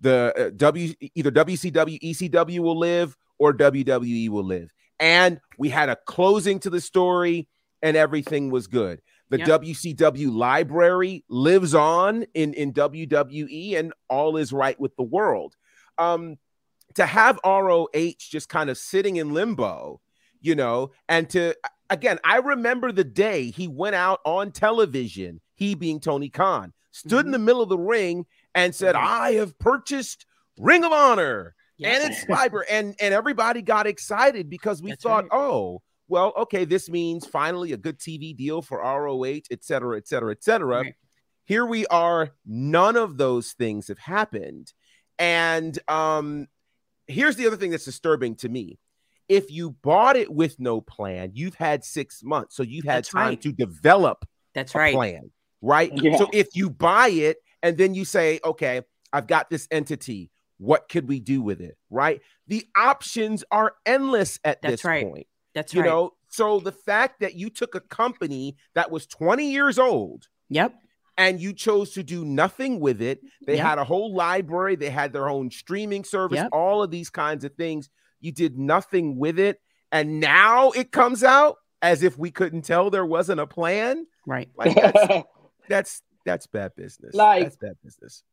[0.00, 4.72] the uh, W either WCW ECW will live or WWE will live.
[4.98, 7.48] And we had a closing to the story
[7.82, 9.00] and everything was good.
[9.28, 9.62] The Yep.
[9.62, 15.56] WCW library lives on in in WWE and all is right with the world.
[15.98, 16.36] Um
[16.94, 20.00] to have ROH just kind of sitting in limbo,
[20.40, 21.54] you know, and to
[21.90, 27.26] again, I remember the day he went out on television, he being Tony Khan, stood
[27.26, 28.94] in the middle of the ring and said.
[28.94, 30.24] I have purchased
[30.58, 32.02] Ring of Honor Yes.
[32.02, 32.66] and it's library.
[32.70, 35.38] And and everybody got excited because we That's thought, right.
[35.38, 40.06] oh, well, okay, this means finally a good TV deal for ROH, et cetera, et
[40.06, 40.80] cetera, et cetera.
[40.82, 40.94] Right.
[41.44, 44.72] Here we are, none of those things have happened.
[45.18, 46.48] And um
[47.06, 48.78] here's the other thing that's disturbing to me.
[49.28, 52.56] If you bought it with no plan, you've had six months.
[52.56, 53.40] So you've had That's time right.
[53.42, 54.94] to develop That's a right.
[54.94, 55.30] plan,
[55.62, 55.90] right?
[55.94, 56.16] Yeah.
[56.18, 58.82] So if you buy it and then you say, okay,
[59.12, 62.20] I've got this entity, what could we do with it, right?
[62.46, 65.04] The options are endless at That's this right.
[65.04, 65.26] point.
[65.56, 65.86] That's You right.
[65.88, 70.74] know, so the fact that you took a company that was 20 years old Yep.
[71.16, 73.20] and you chose to do nothing with it.
[73.46, 73.66] They Yep.
[73.66, 76.50] had a whole library, they had their own streaming service, Yep.
[76.52, 77.88] all of these kinds of things.
[78.20, 79.62] You did nothing with it.
[79.90, 84.06] And now it comes out as if we couldn't tell there wasn't a plan.
[84.26, 84.50] Right.
[84.56, 85.24] Like that's
[85.70, 87.14] that's that's bad business.
[87.14, 88.24] Like- that's bad business.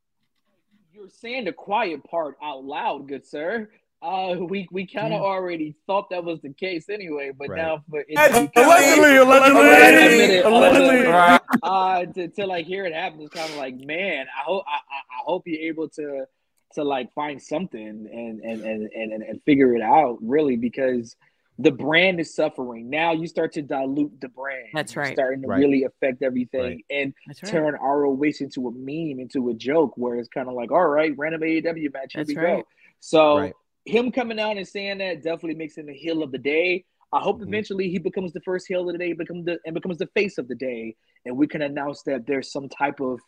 [0.92, 3.70] You're saying the quiet part out loud, good sir.
[4.04, 5.28] Uh, we we kind of Yeah.
[5.28, 7.58] already thought that was the case anyway, but Right.
[7.62, 11.06] now for it Allegedly, allegedly, allegedly.
[11.08, 11.39] Right.
[11.64, 14.72] uh, to, to like hear it happen is kind of like, man, I hope I,
[14.76, 16.26] I, I hope you're able to
[16.74, 18.08] to like find something and
[18.41, 21.16] and and and and, and figure it out really because
[21.60, 22.89] the brand is suffering.
[22.89, 24.70] Now you start to dilute the brand.
[24.74, 25.14] That's It's right.
[25.14, 25.60] starting to Right.
[25.60, 26.86] really affect everything Right.
[26.89, 27.51] and That's right.
[27.51, 31.14] turn ROH into a meme, into a joke, where it's kind of like, all right,
[31.16, 32.58] random AEW match, here That's we right.
[32.64, 32.68] go.
[32.99, 33.54] So Right.
[33.86, 36.86] Him coming out and saying that definitely makes him the heel of the day.
[37.12, 37.48] I hope Mhm.
[37.48, 40.38] eventually he becomes the first heel of the day, become the and becomes the face
[40.38, 43.20] of the day, and we can announce that there's some type of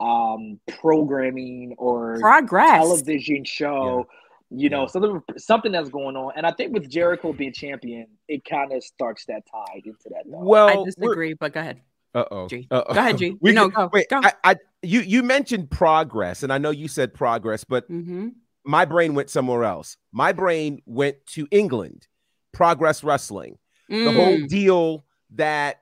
[0.00, 2.82] um programming or Progress.
[2.82, 4.06] television show,
[4.50, 4.86] you know, Yeah.
[4.88, 6.32] something something that's going on.
[6.36, 10.24] And I think with Jericho being champion, it kind of starts that tide into that.
[10.26, 10.40] though.
[10.40, 11.80] Well, I disagree, but go ahead.
[12.14, 12.46] Uh-oh.
[12.48, 12.66] G.
[12.70, 12.92] Uh-oh.
[12.92, 13.36] Go ahead, G.
[13.40, 14.20] We No, can- go, Wait, go.
[14.22, 18.28] I, I you you mentioned progress, and I know you said progress, but Mm-hmm.
[18.64, 19.96] My brain went somewhere else.
[20.12, 22.06] My brain went to England,
[22.52, 23.58] Progress Wrestling,
[23.88, 24.48] the whole Mm.
[24.48, 25.80] deal that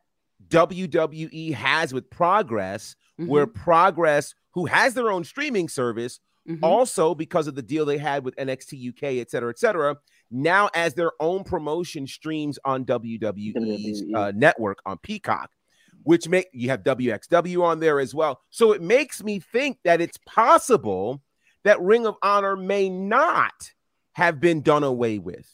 [0.49, 3.29] WWE has with Progress, Mhm.
[3.29, 6.59] where Progress, who has their own streaming service, Mhm.
[6.63, 9.97] also because of the deal they had with NXT UK, et cetera, et cetera,
[10.31, 13.55] now as their own promotion streams on WWE's
[14.01, 14.15] WWE.
[14.15, 15.51] uh, network on Peacock,
[16.03, 18.41] which make you have WXW on there as well.
[18.51, 21.23] So it makes me think that it's possible
[21.65, 23.73] that Ring of Honor may not
[24.13, 25.49] have been done away with.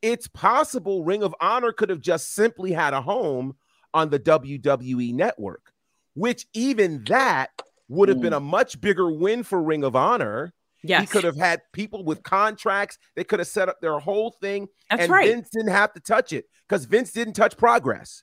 [0.00, 3.56] It's possible Ring of Honor could have just simply had a home
[3.94, 5.72] on the WWE network,
[6.14, 7.50] which even that
[7.88, 8.44] would have been a mm.
[8.44, 10.52] much bigger win for Ring of Honor.
[10.82, 12.98] yes, He could have had people with contracts.
[13.14, 15.28] They could have set up their whole thing, that's and right.
[15.30, 18.22] Vince didn't have to touch it because Vince didn't touch progress.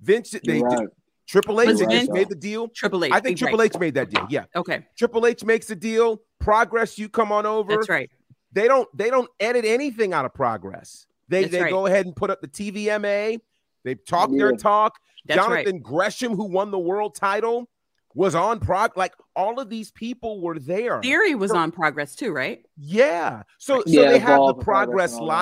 [0.00, 0.88] Vince, they right.
[1.26, 2.68] Triple H Was just made the deal.
[2.68, 3.12] Triple H.
[3.12, 3.48] I think right.
[3.48, 4.26] Triple H made that deal.
[4.28, 6.20] Yeah, Okay, Triple H makes a deal.
[6.38, 7.72] Progress, you come on over.
[7.74, 8.10] that's right.
[8.52, 8.88] They don't.
[8.96, 11.06] They don't edit anything out of progress.
[11.28, 11.70] They That's they right.
[11.70, 13.38] go ahead and put up the TVMA.
[13.82, 14.98] They talk their talk.
[15.26, 15.64] That's right.
[15.64, 17.68] Jonathan Gresham, who won the world title,
[18.14, 18.96] was on prog.
[18.96, 21.00] Like all of these people were there.
[21.02, 22.64] Theory was on progress too, right?
[22.76, 23.42] Yeah.
[23.58, 25.34] So, so Yeah, they have the Progress progress and all that.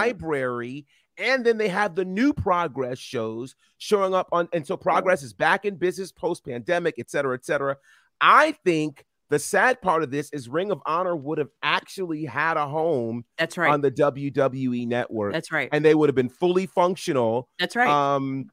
[1.19, 5.33] And then they have the new progress shows showing up on, and so progress is
[5.33, 7.77] back in business post pandemic, et cetera, et cetera.
[8.21, 12.57] I think the sad part of this is Ring of Honor would have actually had
[12.57, 13.73] a home That's right.
[13.73, 15.69] on the WWE network, that's right.
[15.73, 17.49] and they would have been fully functional.
[17.59, 17.89] That's right.
[17.89, 18.51] Um,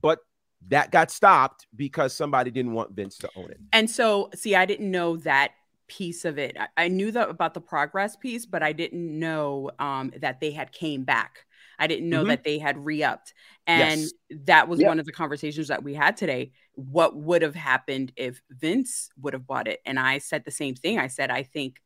[0.00, 0.20] but
[0.68, 3.58] that got stopped because somebody didn't want Vince to own it.
[3.72, 5.52] And so, see, I didn't know that
[5.88, 6.56] piece of it.
[6.58, 10.52] I, I knew that about the progress piece, but I didn't know um, that they
[10.52, 11.46] had came back.
[11.82, 12.28] I didn't know Mhm.
[12.28, 13.34] that they had re-upped,
[13.66, 14.12] and Yes.
[14.30, 14.86] that was Yeah.
[14.88, 16.52] one of the conversations that we had today.
[16.74, 19.80] What would have happened if Vince would have bought it?
[19.84, 21.00] And I said the same thing.
[21.00, 21.82] I said, I think,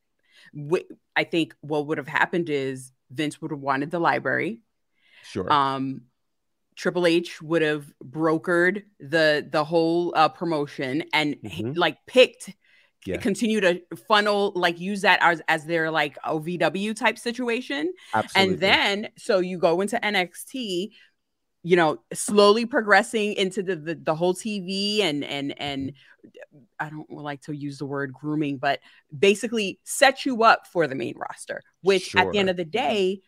[0.55, 0.85] wi-
[1.17, 4.61] I think what would have happened is Vince would have wanted the library.
[5.23, 5.51] Sure.
[5.53, 6.03] um
[6.77, 11.75] Triple H would have brokered the the whole uh, promotion and Mhm.
[11.75, 12.51] like picked
[13.07, 13.19] Yeah.
[13.19, 18.53] continue to funnel like use that as as their like OVW type situation Absolutely.
[18.53, 20.91] and then so you go into NXT
[21.63, 26.59] you know slowly progressing into the the, the whole TV and and and mm-hmm.
[26.79, 28.81] I don't like to use the word grooming but
[29.17, 33.21] basically set you up for the main roster which at the end of the day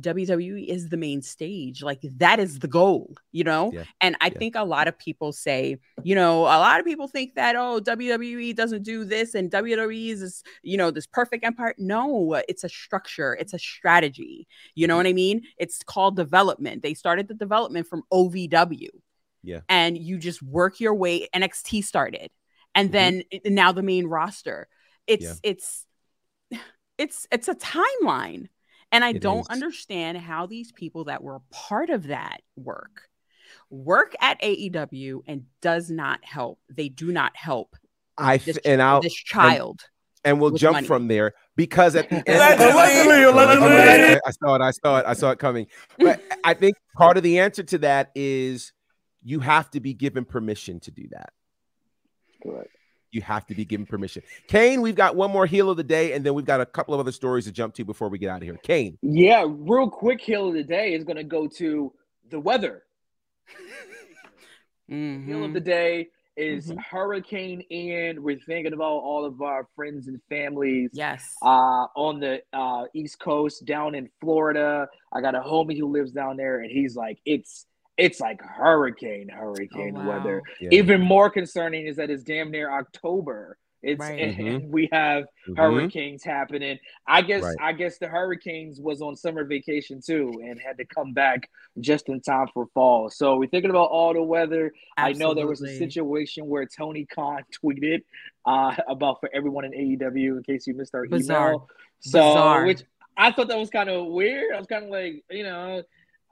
[0.00, 1.82] WWE is the main stage.
[1.82, 3.72] Like that is the goal, you know?
[3.72, 3.84] Yeah.
[4.00, 4.38] And I Yeah.
[4.38, 7.78] think a lot of people say, you know, a lot of people think that, oh,
[7.80, 11.74] WWE doesn't do this and WWE is, this, you know, this perfect empire.
[11.76, 14.48] No, it's a structure, it's a strategy.
[14.74, 15.42] You know what I mean?
[15.58, 16.82] It's called development.
[16.82, 18.88] They started the development from OVW.
[19.42, 19.60] Yeah.
[19.68, 21.28] And you just work your way.
[21.34, 22.30] NXT started.
[22.74, 22.92] And Mhm.
[22.92, 23.24] then
[23.54, 24.68] now the main roster.
[25.06, 25.84] It's, it's,
[26.96, 28.48] it's, it's a timeline.
[28.92, 29.46] And I It don't is.
[29.48, 33.08] understand how these people that were part of that work
[33.70, 36.58] work at AEW and does not help.
[36.70, 37.74] They do not help
[38.18, 39.80] I this, f- and I'll this child.
[40.24, 40.86] and we'll jump money.
[40.86, 43.68] from there because at the end, Allegedly, allegedly.
[43.68, 44.60] I, I saw it.
[44.60, 45.04] I saw it.
[45.06, 45.66] I saw it coming.
[45.98, 48.72] But I think part of the answer to that is
[49.22, 51.30] you have to be given permission to do that.
[52.42, 52.68] Correct.
[53.12, 54.22] You have to be given permission.
[54.48, 56.94] Cain, we've got one more heel of the day, and then we've got a couple
[56.94, 58.58] of other stories to jump to before we get out of here.
[58.62, 61.92] Cain, Yeah, real quick hill of the day is going to go to
[62.30, 62.84] the weather.
[64.88, 65.54] Hill of Mhm.
[65.54, 66.78] the day is Mhm.
[66.82, 68.22] Hurricane Ian.
[68.22, 71.34] We're thinking about all of our friends and families Yes.
[71.42, 74.88] uh, on the uh, East Coast, down in Florida.
[75.12, 77.66] I got a homie who lives down there, and he's like, it's
[78.02, 80.08] it's like hurricane, hurricane Oh, wow.
[80.18, 80.42] weather.
[80.60, 80.70] Yeah.
[80.72, 83.56] Even more concerning is that it's damn near October.
[83.82, 84.20] It's Right.
[84.20, 84.68] and Mhm.
[84.68, 85.56] we have Mhm.
[85.58, 86.78] hurricanes happening.
[87.06, 87.56] I guess Right.
[87.60, 91.48] I guess the hurricanes was on summer vacation too and had to come back
[91.80, 93.10] just in time for fall.
[93.10, 94.72] So we're thinking about all the weather.
[94.96, 98.02] I know there was a situation where Tony Khan tweeted
[98.46, 101.48] uh, about for everyone in AEW in case you missed our Bizarre.
[101.54, 101.68] email.
[102.00, 102.66] So Bizarre.
[102.66, 102.82] which
[103.16, 104.54] I thought that was kind of weird.
[104.54, 105.82] I was kind of like, you know,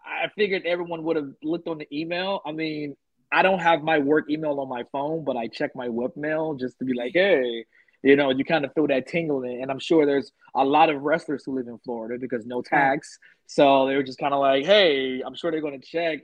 [0.05, 2.40] I figured everyone would have looked on the email.
[2.44, 2.96] I mean,
[3.32, 6.55] I don't have my work email on my phone, but I check my web mail
[6.55, 7.64] just to be like, hey,
[8.03, 9.62] you know, you kind of feel that tingle in.
[9.62, 13.18] And I'm sure there's a lot of wrestlers who live in Florida because no tax.
[13.46, 16.20] So they were just kind of like, hey, I'm sure they're going to check.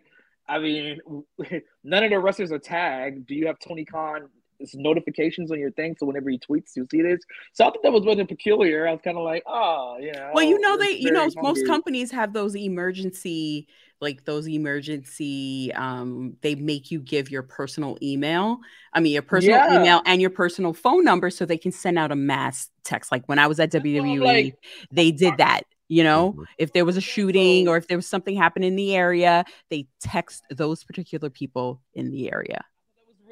[0.49, 1.01] I mean,
[1.85, 3.27] none of the wrestlers are tagged.
[3.27, 4.29] Do you have Tony Khan
[4.61, 7.21] it's notifications on your thing, so whenever he tweets, you'll see this.
[7.53, 8.89] So I thought that was really peculiar.
[8.89, 10.33] I was kind of like, oh, yeah.
[10.35, 13.69] Well, you know, they, you know, very most companies have those emergency,
[14.01, 18.59] like those emergency, um, they make you give your personal email.
[18.93, 19.81] I mean, your personal Yeah.
[19.81, 23.11] email and your personal phone number so they can send out a mass text.
[23.13, 24.55] Like when I was at what I'm WWE, like.
[24.91, 25.63] they did that.
[25.89, 26.45] You know, Mhm.
[26.59, 29.87] if there was a shooting or if there was something happening in the area, they
[30.01, 32.65] text those particular people in the area.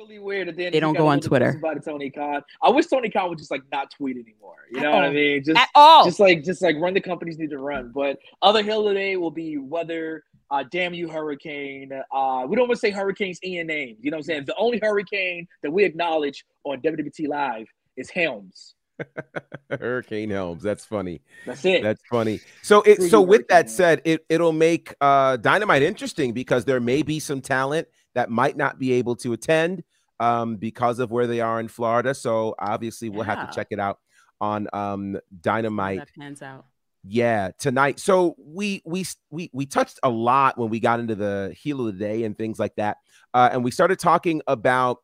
[0.04, 0.48] That was really weird.
[0.48, 1.50] And then They don't go on Twitter.
[1.50, 2.42] About Tony Khan.
[2.62, 4.56] I wish Tony Khan would just like not tweet anymore.
[4.70, 5.42] You At know what I mean?
[5.44, 6.04] Just At all.
[6.04, 7.90] just like just like run the companies need to run.
[7.94, 10.24] But other hill today will be weather.
[10.50, 11.90] Uh, damn you, hurricane.
[12.12, 13.96] Uh, we don't want to say hurricanes in your name.
[14.00, 14.44] You know what I'm saying?
[14.44, 18.74] The only hurricane that we acknowledge on WWT Live is Helms.
[19.80, 20.62] Hurricane Helms.
[20.62, 21.20] That's funny.
[21.46, 21.82] That's it.
[21.82, 22.40] That's funny.
[22.62, 26.78] So it so you, with that said, it it'll make uh Dynamite interesting because there
[26.80, 29.82] may be some talent that might not be able to attend
[30.24, 32.14] um because of where they are in Florida.
[32.14, 33.98] So obviously we'll have to check it out
[34.40, 35.98] on um Dynamite.
[35.98, 36.66] that pans out.
[37.06, 38.00] Yeah, tonight.
[38.00, 41.86] So we we we we touched a lot when we got into the heel of
[41.86, 42.96] the day and things like that.
[43.34, 44.98] Uh and we started talking about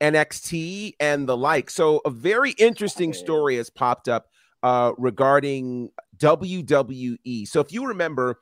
[0.00, 1.68] NXT and the like.
[1.70, 4.28] So a very interesting story has popped up
[4.62, 7.46] uh regarding WWE.
[7.46, 8.40] So if you remember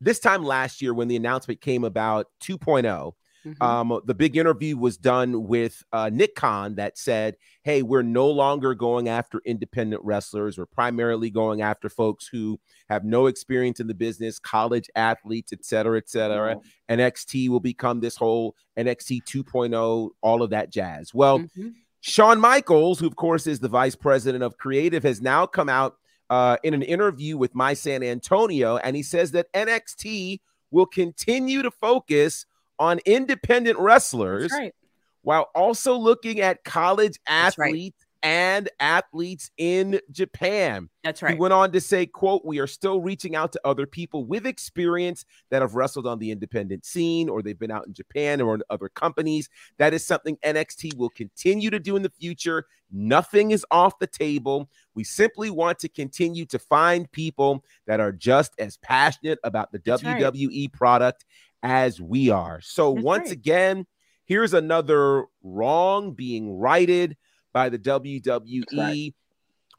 [0.00, 3.12] this time last year when the announcement came about 2.0,
[3.46, 3.62] Mhm.
[3.62, 8.28] um, the big interview was done with uh, Nick Khan that said, Hey, we're no
[8.28, 10.58] longer going after independent wrestlers.
[10.58, 15.64] We're primarily going after folks who have no experience in the business, college athletes, et
[15.64, 16.56] cetera, et cetera.
[16.88, 21.14] NXT will become this whole NXT 2.0, all of that jazz.
[21.14, 21.74] Well, Mhm.
[22.00, 25.96] Shawn Michaels, who of course is the vice president of creative, has now come out
[26.28, 30.40] uh, in an interview with My San Antonio, and he says that NXT
[30.72, 32.46] will continue to focus
[32.78, 34.74] on independent wrestlers right.
[35.22, 37.68] while also looking at college That's right.
[37.68, 40.88] athletes and athletes in Japan.
[41.04, 41.34] That's right.
[41.34, 44.46] He went on to say, quote, we are still reaching out to other people with
[44.46, 48.56] experience that have wrestled on the independent scene or they've been out in Japan or
[48.56, 49.48] in other companies.
[49.78, 52.66] That is something NXT will continue to do in the future.
[52.90, 54.68] Nothing is off the table.
[54.96, 59.80] We simply want to continue to find people that are just as passionate about the
[59.84, 60.20] That's right.
[60.20, 61.26] WWE product
[61.62, 62.60] as we are.
[62.60, 63.32] So That's once right.
[63.32, 63.86] again,
[64.24, 67.16] here's another wrong being righted
[67.52, 68.64] by the WWE.
[68.76, 69.14] Right.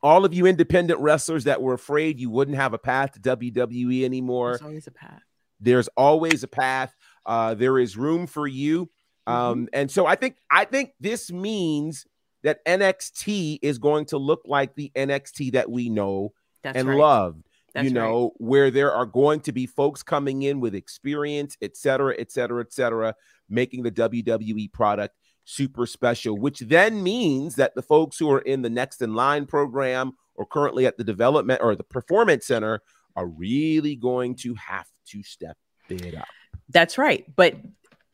[0.03, 4.03] All of you independent wrestlers that were afraid you wouldn't have a path to WWE
[4.03, 5.21] anymore, There's always a path.
[5.59, 6.93] there's always a path.
[7.25, 8.85] Uh, there is room for you.
[9.27, 9.31] Mm-hmm.
[9.33, 12.05] Um, and so I think I think this means
[12.43, 16.97] that NXT is going to look like the NXT that we know That's and right.
[16.97, 17.46] loved.
[17.77, 21.77] That's you know, where there are going to be folks coming in with experience, et
[21.77, 23.15] cetera, et cetera, et cetera,
[23.49, 25.15] making the WWE product
[25.45, 29.45] super special, which then means that the folks who are in the next in line
[29.45, 32.81] program or currently at the development or the performance center
[33.15, 35.55] are really going to have to step
[35.89, 36.27] it up.
[36.69, 37.25] That's right.
[37.35, 37.55] But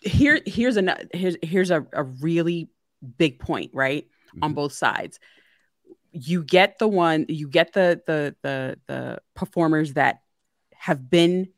[0.04, 2.70] here, here's a here's here's a, a really
[3.18, 4.06] big point, right?
[4.42, 4.56] On Mhm.
[4.56, 5.20] both sides.
[6.14, 10.22] You get the one, you get the the the the performers that
[10.74, 11.50] have been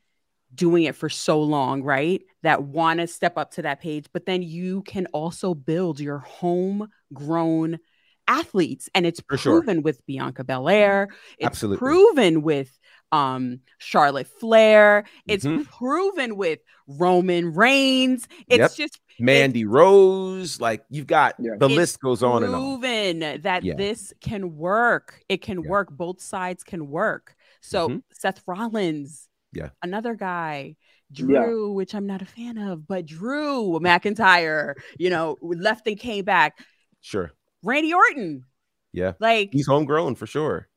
[0.54, 2.22] doing it for so long, right?
[2.44, 6.20] That want to step up to that page, but then you can also build your
[6.20, 7.80] homegrown
[8.28, 8.90] athletes.
[8.96, 9.62] And it's For sure.
[9.62, 11.10] proven with Bianca Belair.
[11.38, 11.80] It's Absolutely.
[11.80, 12.78] proven with
[13.12, 15.04] um Charlotte Flair.
[15.28, 15.66] It's Mhm.
[15.66, 18.28] proven with Roman Reigns.
[18.48, 18.76] It's Yep.
[18.76, 21.52] just Mandy Rose, like you've got Yeah.
[21.58, 22.80] the It's list goes on and on.
[22.80, 23.76] proven that Yeah.
[23.76, 25.22] this can work.
[25.30, 25.70] It can Yeah.
[25.70, 25.92] work.
[25.92, 27.36] Both sides can work.
[27.62, 28.04] So Mhm.
[28.14, 29.70] Seth Rollins, Yeah.
[29.82, 30.76] another guy,
[31.12, 31.26] Yeah.
[31.26, 36.26] Drew, which I'm not a fan of, but Drew McIntyre, you know, left and came
[36.26, 36.58] back.
[37.02, 37.32] Sure.
[37.64, 38.46] Randy Orton,
[38.92, 39.14] Yeah.
[39.20, 40.68] like He's homegrown for sure.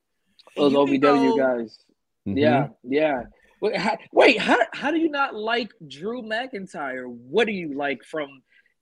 [0.57, 1.79] Those you OVW go- guys.
[2.27, 2.39] Mhm.
[2.39, 3.23] Yeah, yeah.
[3.61, 7.07] Wait, how, wait, how how do you not like Drew McIntyre?
[7.07, 8.29] What do you like from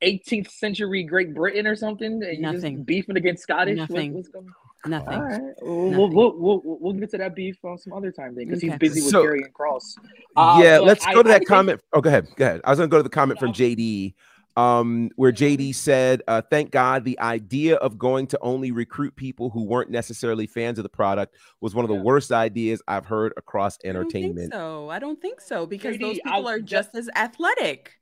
[0.03, 2.23] 18th century Great Britain or something?
[2.23, 2.83] And you just Nothing.
[2.85, 3.79] beefing against Scottish?
[3.79, 4.15] What- Nothing.
[4.15, 4.47] what's going
[4.87, 5.15] nothing.
[5.15, 5.97] All right, we'll, Nothing.
[5.99, 8.77] we'll, we'll, we'll, we'll get to that beef on some other time then because he's
[8.77, 9.97] busy with So- Karrion Cross.
[10.37, 11.81] Uh, yeah, let's go to I that think- comment.
[11.93, 12.29] Oh, go ahead.
[12.37, 12.61] Go ahead.
[12.65, 13.55] I was going to go to the comment from Yeah.
[13.75, 14.15] JD,
[14.57, 19.51] um, where JD said, uh, "Thank God the idea of going to only recruit people
[19.51, 22.03] who weren't necessarily fans of the product was one of the Yeah.
[22.03, 24.89] worst ideas I've heard across I don't think entertainment." so.
[24.89, 27.93] I don't think so because JD, those I- people are that- just as athletic.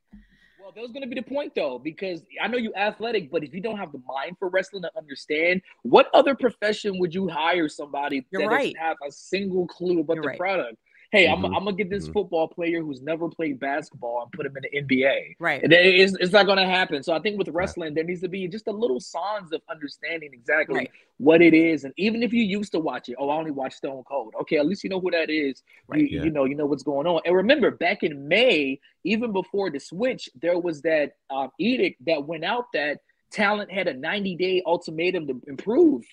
[0.61, 3.43] Well, that was going to be the point, though, because I know you athletic, but
[3.43, 7.27] if you don't have the mind for wrestling to understand, what other profession would you
[7.27, 8.73] hire somebody You're that right.
[8.73, 10.39] doesn't have a single clue about You're the right.
[10.39, 10.77] product?
[11.15, 11.45] Hey, I'm, Mhm.
[11.55, 12.13] I'm gonna get this Mhm.
[12.13, 15.35] football player who's never played basketball and put him in the NBA.
[15.39, 15.63] Right.
[15.63, 17.03] And it- it's, it's not gonna happen.
[17.03, 20.31] So I think with wrestling, there needs to be just a little signs of understanding
[20.33, 20.91] exactly Right.
[21.17, 21.83] what it is.
[21.85, 24.33] And even if you used to watch it, oh, I only watch Stone Cold.
[24.41, 25.63] Okay, at least you know who that is.
[25.87, 26.01] Right.
[26.01, 26.23] You, Yeah.
[26.25, 27.21] you know, you know what's going on.
[27.25, 32.25] And remember, back in May, even before the switch, there was that um, edict that
[32.25, 32.99] went out that
[33.31, 36.05] talent had a 90 day ultimatum to improve.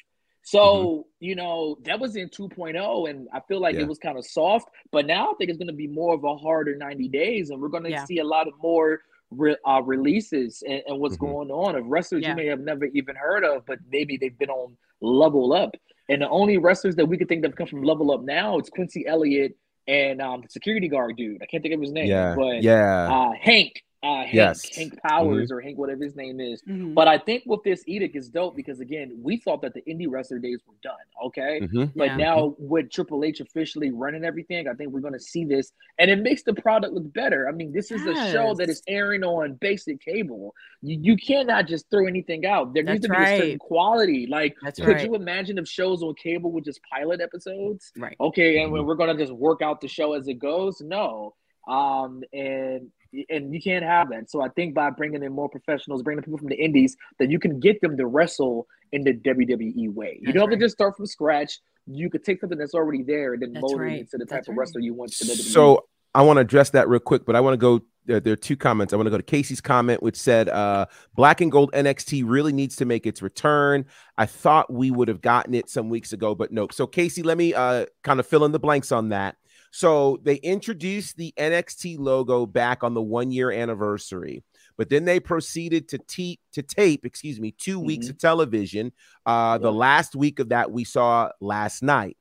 [0.45, 3.83] So, you know, that was in 2.0, and I feel like Yeah.
[3.83, 6.25] it was kind of soft, but now I think it's going to be more of
[6.25, 8.05] a harder 90 days, and we're going to Yeah.
[8.05, 11.21] see a lot of more re- uh, releases and, and what's Mhm.
[11.21, 12.31] going on of wrestlers Yeah.
[12.31, 15.75] you may have never even heard of, but maybe they've been on Level Up.
[16.09, 18.59] And the only wrestlers that we could think that have come from Level Up now
[18.59, 21.41] is Quincy Elliott and um, the security guard dude.
[21.43, 22.35] I can't think of his name, Yeah.
[22.37, 23.09] but Yeah.
[23.11, 24.67] uh, Hank, uh, Hank, Yes.
[24.67, 24.81] Mm-hmm.
[24.81, 26.61] Hank Powers or Hank, whatever his name is.
[26.69, 26.93] Mhm.
[26.95, 30.07] But I think with this edict is dope because again, we thought that the indie
[30.09, 30.95] wrestler days were done.
[31.27, 31.61] Okay.
[31.63, 31.93] Mhm.
[31.95, 32.17] But Yeah.
[32.17, 36.17] now with Triple H officially running everything, I think we're gonna see this and it
[36.21, 37.49] makes the product look better.
[37.49, 40.53] I mean, this is a show that is airing on basic cable.
[40.83, 42.75] You, you cannot just throw anything out.
[42.75, 44.27] There needs That's to be a certain quality.
[44.27, 45.07] Like That's could right.
[45.07, 47.93] you imagine if shows on cable were just pilot episodes?
[47.97, 48.17] Right.
[48.21, 48.85] okay and Mhm.
[48.85, 51.35] we're gonna just work out the show as it goes no
[51.69, 52.91] um and
[53.29, 56.39] and you can't have that so i think by bringing in more professionals bringing people
[56.39, 60.33] from the indies that you can get them to wrestle in the wwe way you
[60.33, 63.43] don't have to just start from scratch you could take something that's already there and
[63.43, 63.93] then That's mold right.
[63.93, 64.61] it into the type That's of right.
[64.61, 65.53] wrestler you want to WWE.
[65.53, 67.81] So I want to address that real quick, but I want to go.
[68.05, 68.93] There, there are two comments.
[68.93, 72.53] I want to go to Casey's comment, which said, uh, "Black and Gold NXT really
[72.53, 73.87] needs to make its return."
[74.19, 76.73] I thought we would have gotten it some weeks ago, but nope.
[76.73, 79.37] So Casey, let me uh, kind of fill in the blanks on that.
[79.73, 84.45] So they introduced the NXT logo back on the one year anniversary,
[84.77, 88.11] but then they proceeded to te- to tape, excuse me, 2 weeks Mhm.
[88.11, 88.93] of television.
[89.25, 92.19] Uh, The last week of that we saw last night.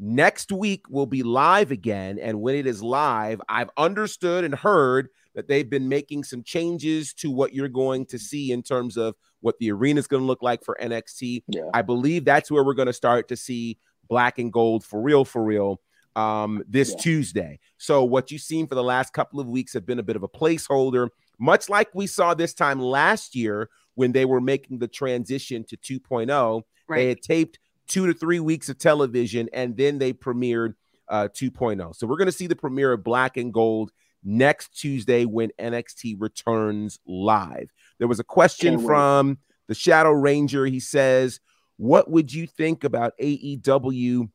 [0.00, 2.18] Next week will be live again.
[2.18, 7.14] And when it is live, I've understood and heard that they've been making some changes
[7.14, 10.26] to what you're going to see in terms of what the arena is going to
[10.26, 11.44] look like for NXT.
[11.48, 13.78] yeah I believe that's where we're going to start to see
[14.08, 15.80] black and gold for real, for real
[16.16, 16.98] um, this Yeah.
[17.00, 17.60] Tuesday.
[17.78, 20.22] So, what you've seen for the last couple of weeks have been a bit of
[20.22, 24.88] a placeholder, much like we saw this time last year when they were making the
[24.88, 26.62] transition to 2.0.
[26.88, 30.74] They had taped two to three weeks of television and then they premiered
[31.08, 31.94] uh, 2.0.
[31.94, 33.92] So, we're going to see the premiere of Black and Gold
[34.24, 37.70] next Tuesday when NXT returns live.
[37.98, 39.38] There was a question from
[39.68, 40.66] the Shadow Ranger.
[40.66, 41.40] He says,
[41.76, 44.28] What would you think about AEW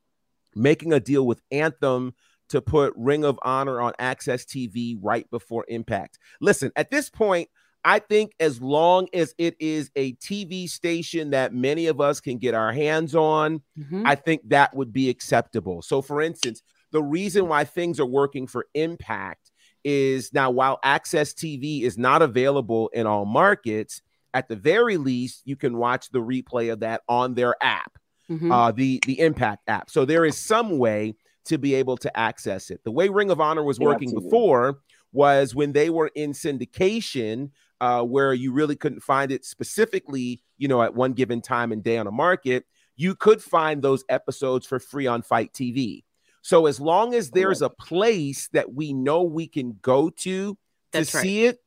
[0.56, 2.14] making a deal with Anthem
[2.49, 6.20] to put Ring of Honor on AXS TV right before Impact?
[6.41, 7.49] Listen, at this point,
[7.86, 12.38] I think as long as it is a TV station that many of us can
[12.38, 14.04] get our hands on, Mhm.
[14.06, 15.82] I think that would be acceptable.
[15.82, 19.51] So, for instance, the reason why things are working for Impact
[19.84, 24.01] is now while AXS TV is not available in all markets,
[24.34, 27.97] at the very least, you can watch the replay of that on their app,
[28.30, 28.51] Mhm.
[28.51, 29.89] uh, the the Impact app.
[29.89, 31.15] So there is some way
[31.45, 32.84] to be able to access it.
[32.84, 34.30] The way Ring of Honor was working absolutely.
[34.30, 34.80] before
[35.11, 37.51] was when they were in syndication,
[37.82, 41.84] uh, where you really couldn't find it specifically, you know, at one given time and
[41.84, 42.65] day on a market.
[42.95, 46.03] You could find those episodes for free on FITE TV.
[46.41, 50.57] So as long as there's a place that we know we can go to
[50.91, 51.24] That's to right.
[51.24, 51.62] see it,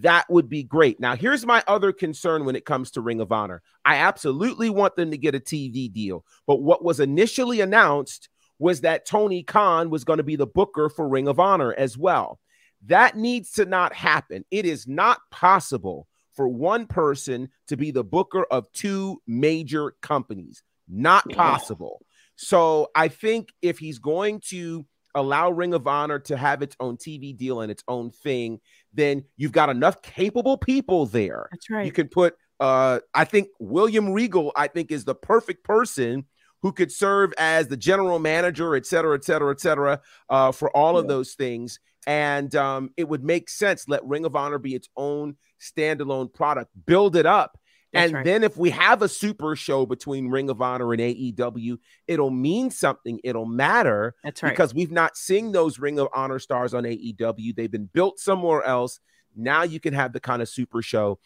[0.00, 1.00] that would be great.
[1.00, 3.62] Now, here's my other concern when it comes to Ring of Honor.
[3.84, 8.28] I absolutely want them to get a TV deal, but what was initially announced
[8.58, 11.96] was that Tony Khan was going to be the booker for Ring of Honor as
[11.96, 12.38] well.
[12.86, 14.44] That needs to not happen.
[14.50, 20.62] It is not possible for one person to be the booker of two major companies.
[20.88, 21.36] Not Yeah.
[21.36, 22.00] possible.
[22.36, 26.96] So I think if he's going to allow Ring of Honor to have its own
[26.96, 28.60] TV deal and its own thing,
[28.92, 31.48] then you've got enough capable people there.
[31.50, 31.86] That's right.
[31.86, 36.26] You can put uh I think William Regal, I think, is the perfect person
[36.62, 40.76] who could serve as the general manager, et cetera, et cetera, et cetera, uh, for
[40.76, 41.78] all of those things.
[42.06, 43.86] And um, it would make sense.
[43.86, 47.58] Let Ring of Honor be its own standalone product, build it up.
[47.92, 48.24] That's and right.
[48.24, 52.70] then if we have a super show between Ring of Honor and AEW, it'll mean
[52.70, 53.18] something.
[53.24, 54.50] It'll matter That's right.
[54.50, 57.56] because we've not seen those Ring of Honor stars on AEW.
[57.56, 59.00] They've been built somewhere else.
[59.34, 61.18] Now you can have the kind of super show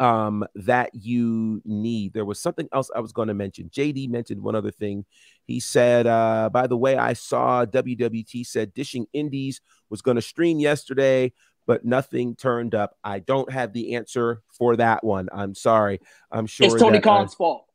[0.00, 2.14] um that you need.
[2.14, 3.68] There was something else I was going to mention.
[3.68, 5.04] JD mentioned one other thing.
[5.46, 10.22] He said, uh, by the way, I saw WWT said dishing indies was going to
[10.22, 11.32] stream yesterday,
[11.66, 12.96] but nothing turned up.
[13.04, 15.28] I don't have the answer for that one.
[15.32, 16.00] I'm sorry.
[16.30, 17.66] I'm sure it's Tony that, uh, Khan's fault.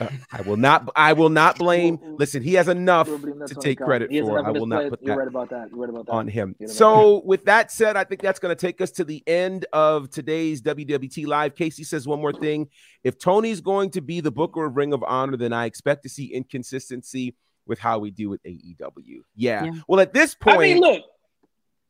[0.00, 0.90] I will not.
[0.96, 1.98] I will not blame.
[2.18, 3.86] Listen, he has enough that to take Khan.
[3.86, 4.44] credit for.
[4.44, 5.68] I will not put that right about that.
[5.72, 6.10] Right that.
[6.10, 6.56] on him.
[6.58, 9.04] You're right about So, with that said, I think that's going to take us to
[9.04, 11.54] the end of today's WWT Live.
[11.54, 12.68] Casey says one more thing.
[13.04, 16.08] If Tony's going to be the Booker of Ring of Honor, then I expect to
[16.08, 17.36] see inconsistency
[17.66, 19.20] with how we do with AEW.
[19.36, 19.64] Yeah.
[19.64, 19.72] Yeah.
[19.88, 21.04] Well, at this point, I mean, look,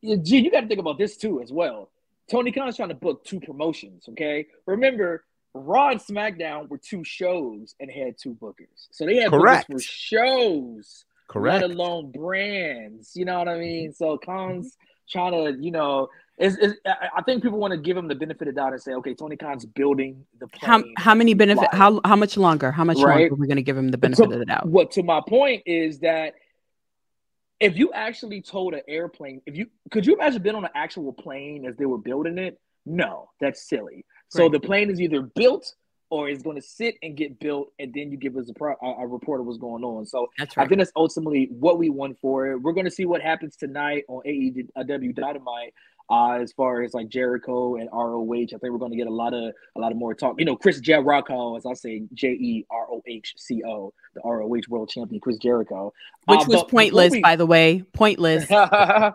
[0.01, 1.89] yeah, G, you got to think about this too as well.
[2.29, 4.05] Tony Khan's trying to book two promotions.
[4.09, 5.23] Okay, remember,
[5.53, 9.69] Raw and SmackDown were two shows and had two bookers, so they had Correct.
[9.69, 11.61] bookers for shows, correct.
[11.61, 13.11] let alone brands.
[13.15, 13.89] You know what I mean?
[13.89, 14.03] Mm-hmm.
[14.03, 14.75] So Khan's
[15.09, 18.15] trying to, you know, is is I I think people want to give him the
[18.15, 20.93] benefit of doubt and say, okay, Tony Khan's building the How plane.
[20.97, 21.61] how many benefit?
[21.61, 21.71] Live.
[21.71, 22.71] How how much longer?
[22.71, 23.19] How much Right.
[23.29, 24.65] longer are we going to give him the benefit So, of the doubt?
[24.67, 26.33] What to my point is that
[27.59, 31.13] if you actually told an airplane, if you could you imagine being on an actual
[31.13, 32.59] plane as they were building it?
[32.85, 34.05] No, that's silly.
[34.29, 34.51] So Right.
[34.51, 35.73] the plane is either built
[36.11, 38.75] or is going to sit and get built, and then you give us a, pro-
[38.81, 40.05] a, a report of what's going on.
[40.05, 42.57] So That's I think that's ultimately what we want for it.
[42.61, 45.73] We're going to see what happens tonight on AEW uh, Dynamite.
[46.07, 49.11] Uh, as far as like Jericho and ROH, I think we're going to get a
[49.13, 50.35] lot of a lot of more talk.
[50.37, 54.21] You know, Chris Jericho, as I say, J E R O H C O, the
[54.23, 55.91] ROH World Champion, Chris Jericho,
[56.27, 57.81] Which Uh, was pointless, we- by the way.
[57.93, 58.45] Pointless.
[58.51, 59.13] I,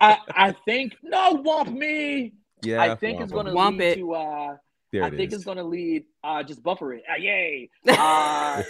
[0.00, 2.34] I think no, womp me.
[2.62, 2.82] yeah.
[2.82, 3.94] I think it's going to lead it.
[3.96, 4.14] to.
[4.14, 4.56] Uh,
[4.92, 5.38] There I it think is.
[5.38, 6.04] it's going to lead.
[6.22, 7.02] Uh, just buffer it.
[7.10, 7.68] Uh, yay.
[7.88, 8.64] Uh, I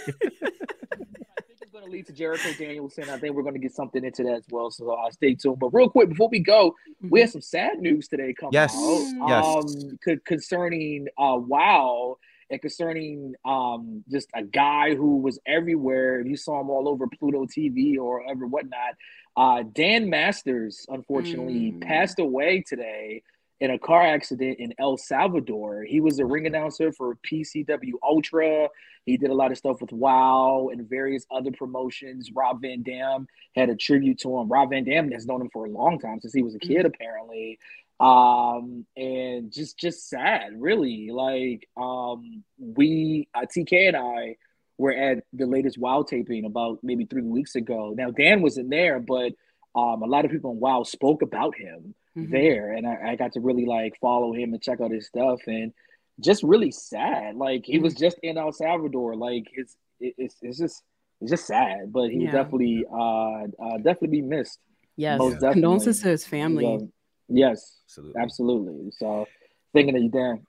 [1.47, 3.09] think it's going to lead to Jericho Danielson.
[3.09, 4.71] I think we're going to get something into that as well.
[4.71, 5.59] So uh, stay tuned.
[5.59, 6.75] But real quick, before we go,
[7.09, 9.05] we had some sad news today come Yes, out.
[9.27, 9.45] yes.
[9.45, 12.17] Um, co- concerning uh, Wow
[12.51, 16.21] and concerning um just a guy who was everywhere.
[16.25, 18.95] You saw him all over Pluto TV or ever whatnot.
[19.37, 21.81] Uh, Dan Masters, unfortunately, Mm.
[21.81, 23.21] passed away today
[23.59, 25.83] in a car accident in El Salvador.
[25.83, 28.69] He was a ring announcer for PCW Ultra.
[29.05, 32.31] He did a lot of stuff with WoW and various other promotions.
[32.33, 34.47] Rob Van Dam had a tribute to him.
[34.47, 36.85] Rob Van Dam has known him for a long time since he was a kid,
[36.85, 37.59] apparently.
[37.99, 41.09] Um, and just just sad, really.
[41.11, 44.37] Like, um, we uh, TK and I
[44.77, 47.93] were at the latest WoW taping about maybe three weeks ago.
[47.97, 49.33] Now Dan wasn't there, but
[49.75, 51.93] um, a lot of people in WoW spoke about him
[52.25, 52.31] Mhm.
[52.31, 55.39] there, and I, I got to really like follow him and check out his stuff,
[55.47, 55.73] and
[56.19, 57.35] just really sad.
[57.35, 59.15] Like he was just in El Salvador.
[59.15, 60.83] Like it's it, it's it's just
[61.21, 62.31] it's just sad, but he Yeah.
[62.31, 64.59] definitely uh, uh definitely be missed.
[64.97, 65.19] Yes.
[65.19, 65.53] Most definitely.
[65.61, 66.63] Condolences to his family.
[66.63, 66.91] So,
[67.29, 68.21] yes, Absolutely.
[68.21, 68.91] absolutely.
[68.91, 69.27] So
[69.73, 70.45] thinking of you, Dan.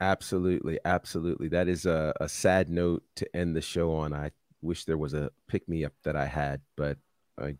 [0.00, 1.48] Absolutely, absolutely.
[1.48, 4.12] That is a, a sad note to end the show on.
[4.12, 4.30] I
[4.62, 6.96] wish there was a pick me up that I had, but
[7.38, 7.56] I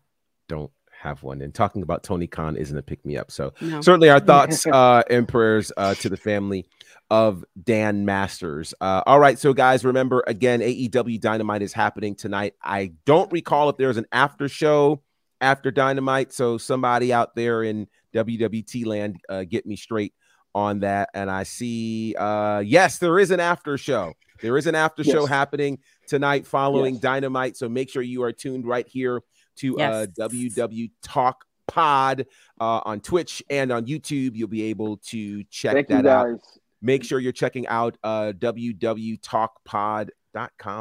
[0.49, 0.71] don't
[1.01, 1.41] have one.
[1.41, 3.31] And talking about Tony Khan isn't a pick me up.
[3.31, 3.81] So No.
[3.81, 6.65] certainly our thoughts uh, and prayers uh, to the family
[7.11, 8.73] of Dan Masters.
[8.81, 12.53] Uh, all right, so guys, remember again, AEW Dynamite is happening tonight.
[12.63, 15.01] I don't recall if there's an after show
[15.41, 20.13] after Dynamite, so somebody out there in WWT land, uh, get me straight
[20.55, 21.09] on that.
[21.13, 24.13] And I see, uh, yes, there is an after show.
[24.41, 27.01] There is an after show happening tonight following Yes.
[27.03, 27.57] Dynamite.
[27.57, 29.21] So make sure you are tuned right here
[29.57, 30.29] to uh, Yes.
[30.31, 32.25] WW Talk Pod
[32.59, 34.35] uh, on Twitch and on YouTube.
[34.35, 36.39] You'll be able to check Thank that out.
[36.81, 40.09] Make sure you're checking out uh, www.talkpod.com.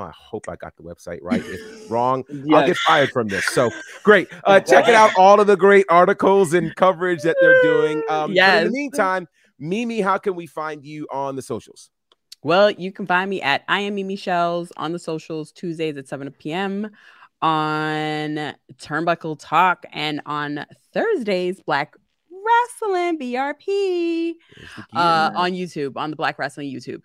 [0.08, 1.42] I hope I got the website right.
[1.44, 3.46] If wrong, I'll get fired from this.
[3.46, 3.70] So
[4.02, 4.28] great.
[4.44, 8.02] Uh, checking out all of the great articles and coverage that they're doing.
[8.10, 9.26] Um, but in the meantime,
[9.58, 11.90] Mimi, how can we find you on the socials?
[12.42, 16.06] Well, you can find me at I am Mimi Chelles on the socials Tuesdays at
[16.06, 16.90] 7 p.m.
[17.44, 20.64] on Turnbuckle Talk and on
[20.94, 21.94] Thursdays Black
[22.30, 24.32] Wrestling BRP
[24.94, 27.02] uh, on YouTube on the Black Wrestling YouTube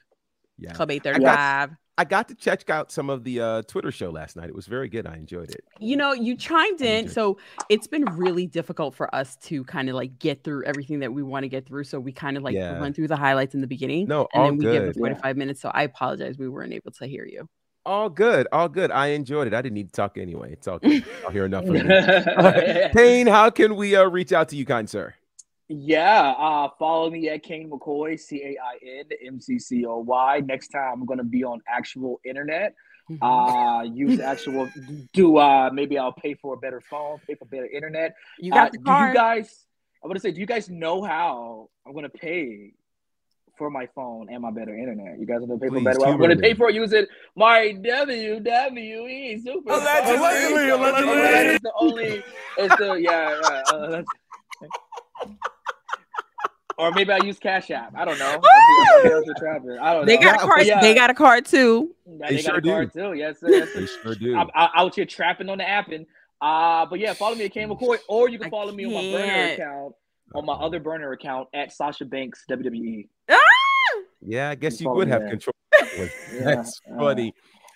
[0.58, 0.72] yeah.
[0.72, 1.72] Club 835.
[1.98, 4.48] I got to check out some of the uh, Twitter show last night.
[4.48, 5.06] It was very good.
[5.06, 5.62] I enjoyed it.
[5.82, 7.38] You know, you chimed in, so
[7.68, 11.22] it's been really difficult for us to kind of like get through everything that we
[11.22, 11.84] want to get through.
[11.84, 12.80] So we kind of like Yeah.
[12.80, 14.96] run through the highlights in the beginning, No, and then we give good.
[14.96, 15.60] the 45 minutes.
[15.60, 17.50] So I apologize, we weren't able to hear you.
[17.86, 18.48] All good.
[18.52, 18.92] All good.
[18.92, 19.54] I enjoyed it.
[19.54, 20.52] I didn't need to talk anyway.
[20.54, 21.04] It's all good.
[21.26, 22.92] I'll hear enough of it.
[22.94, 25.14] Cain, how can we uh, reach out to you, kind sir?
[25.72, 30.00] Yeah, uh, follow me at Cain McCoy, C A I N M C C O
[30.00, 30.42] Y.
[30.46, 32.74] Next time I'm gonna be on actual internet.
[33.10, 33.20] Mhm.
[33.22, 34.68] Uh, use actual
[35.14, 38.16] do uh maybe I'll pay for a better phone, pay for better internet.
[38.40, 39.10] you got Uh, the do card.
[39.10, 39.66] you guys?
[40.04, 42.74] I'm gonna say, do you guys know how I'm gonna pay
[43.60, 45.20] for my phone and my better internet?
[45.20, 46.05] You guys are gonna pay for Please, better.
[46.07, 47.05] I'm gonna pay for it using
[47.36, 49.72] my WWE super.
[49.72, 51.14] Allegedly, allegedly.
[51.14, 52.24] allegedly It's the only.
[52.57, 53.39] It's the yeah.
[53.43, 54.05] yeah uh, that's-
[56.78, 57.93] or maybe I use Cash App.
[57.95, 58.26] I don't know.
[58.26, 58.47] I'll be-
[59.12, 59.78] I'll be a trapper.
[59.82, 60.22] I don't They know.
[60.24, 60.66] got a card.
[60.66, 60.80] yeah.
[60.82, 61.93] They got a card too.
[62.07, 63.14] Yeah, They they, got sure a card too.
[63.14, 63.49] Yes, sir.
[63.49, 63.80] Yes, sir.
[63.82, 64.36] They sure do.
[64.38, 66.05] I'm, I'm out here trapping on the app and
[66.41, 69.01] uh but yeah, follow me at Cain McCoy, or you can follow me on my
[69.12, 69.93] burner account
[70.36, 72.44] on my other burner account at Sasha Banks.
[72.50, 73.08] WWE.
[74.22, 75.54] Yeah, I guess You you would have control.
[75.98, 76.08] Yeah,
[76.44, 77.34] That's uh, funny.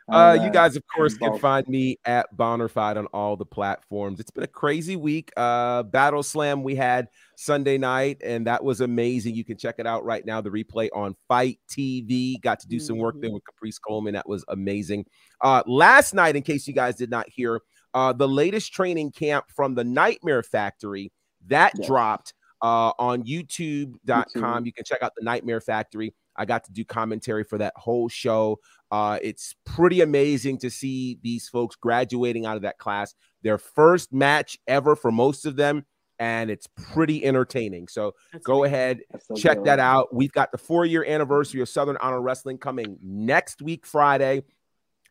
[0.09, 4.19] Uh, you guys, of course, can find me at Bonnerfide on all the platforms.
[4.19, 5.31] It's been a crazy week.
[5.37, 9.35] Uh, Battle Slam we had Sunday night, and that was amazing.
[9.35, 10.41] You can check it out right now.
[10.41, 12.41] The replay on FITE TV.
[12.41, 14.13] Got to do some work there with Caprice Coleman.
[14.13, 15.05] That was amazing.
[15.41, 17.61] Uh, last night, in case you guys did not hear,
[17.93, 21.13] uh, the latest training camp from the Nightmare Factory
[21.47, 21.87] that Yes.
[21.87, 22.33] dropped
[22.63, 23.99] uh, on YouTube.com.
[24.01, 24.65] YouTube.
[24.65, 26.15] You can check out the Nightmare Factory.
[26.35, 28.59] I got to do commentary for that whole show.
[28.89, 34.13] Uh, it's pretty amazing to see these folks graduating out of that class, their first
[34.13, 35.85] match ever for most of them,
[36.19, 37.87] and it's pretty entertaining.
[37.87, 39.65] So That's go ahead, so check good.
[39.65, 40.13] that out.
[40.13, 44.43] We've got the four year anniversary of Southern Honor Wrestling coming next week, Friday.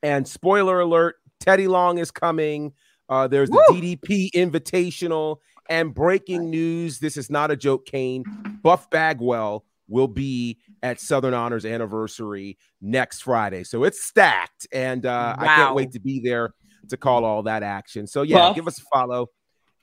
[0.02, 2.72] And spoiler alert, Teddy Long is coming.
[3.08, 3.80] Uh, there's the Woo!
[3.80, 5.36] DDP Invitational.
[5.68, 8.24] And breaking news this is not a joke, Cain.
[8.62, 13.64] Buff Bagwell will be at Southern Honors anniversary next Friday.
[13.64, 14.66] So it's stacked.
[14.72, 16.54] And uh, I can't wait to be there
[16.88, 18.06] to call all that action.
[18.06, 18.56] So yeah, Buff.
[18.56, 19.28] give us a follow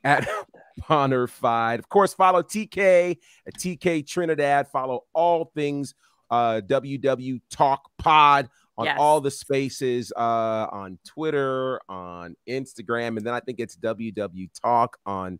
[0.04, 0.28] at
[0.90, 1.80] Bonnerfide.
[1.80, 3.18] Of course, follow TK
[3.48, 4.68] at TK Trinidad.
[4.70, 5.94] Follow all things
[6.30, 8.98] uh, WW Talk Pod on Yes.
[9.00, 14.98] all the spaces uh, on Twitter, on Instagram, and then I think it's WW Talk
[15.06, 15.40] on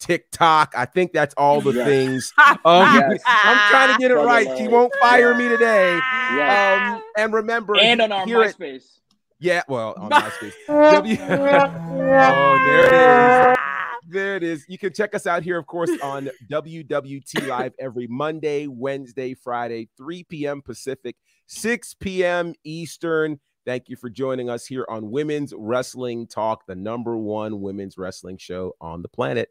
[0.00, 0.74] TikTok.
[0.76, 1.86] I think that's all the Yes.
[1.86, 2.32] things.
[2.64, 3.20] Um, Yes.
[3.26, 4.58] I'm trying to get it Brother right.
[4.58, 4.72] She Love.
[4.72, 5.96] won't fire me today.
[6.34, 6.94] Yeah.
[6.96, 8.98] Um, and remember, and on our hear it- MySpace.
[9.38, 10.52] yeah, well, on MySpace.
[10.66, 13.56] W- oh, there it is.
[14.08, 14.64] There it is.
[14.68, 19.88] You can check us out here, of course, on WWT Live every Monday, Wednesday, Friday,
[19.96, 20.62] 3 p.m.
[20.62, 21.14] Pacific,
[21.46, 22.54] 6 p.m.
[22.64, 23.38] Eastern.
[23.66, 28.38] Thank you for joining us here on Women's Wrestling Talk, the number one women's wrestling
[28.38, 29.50] show on the planet.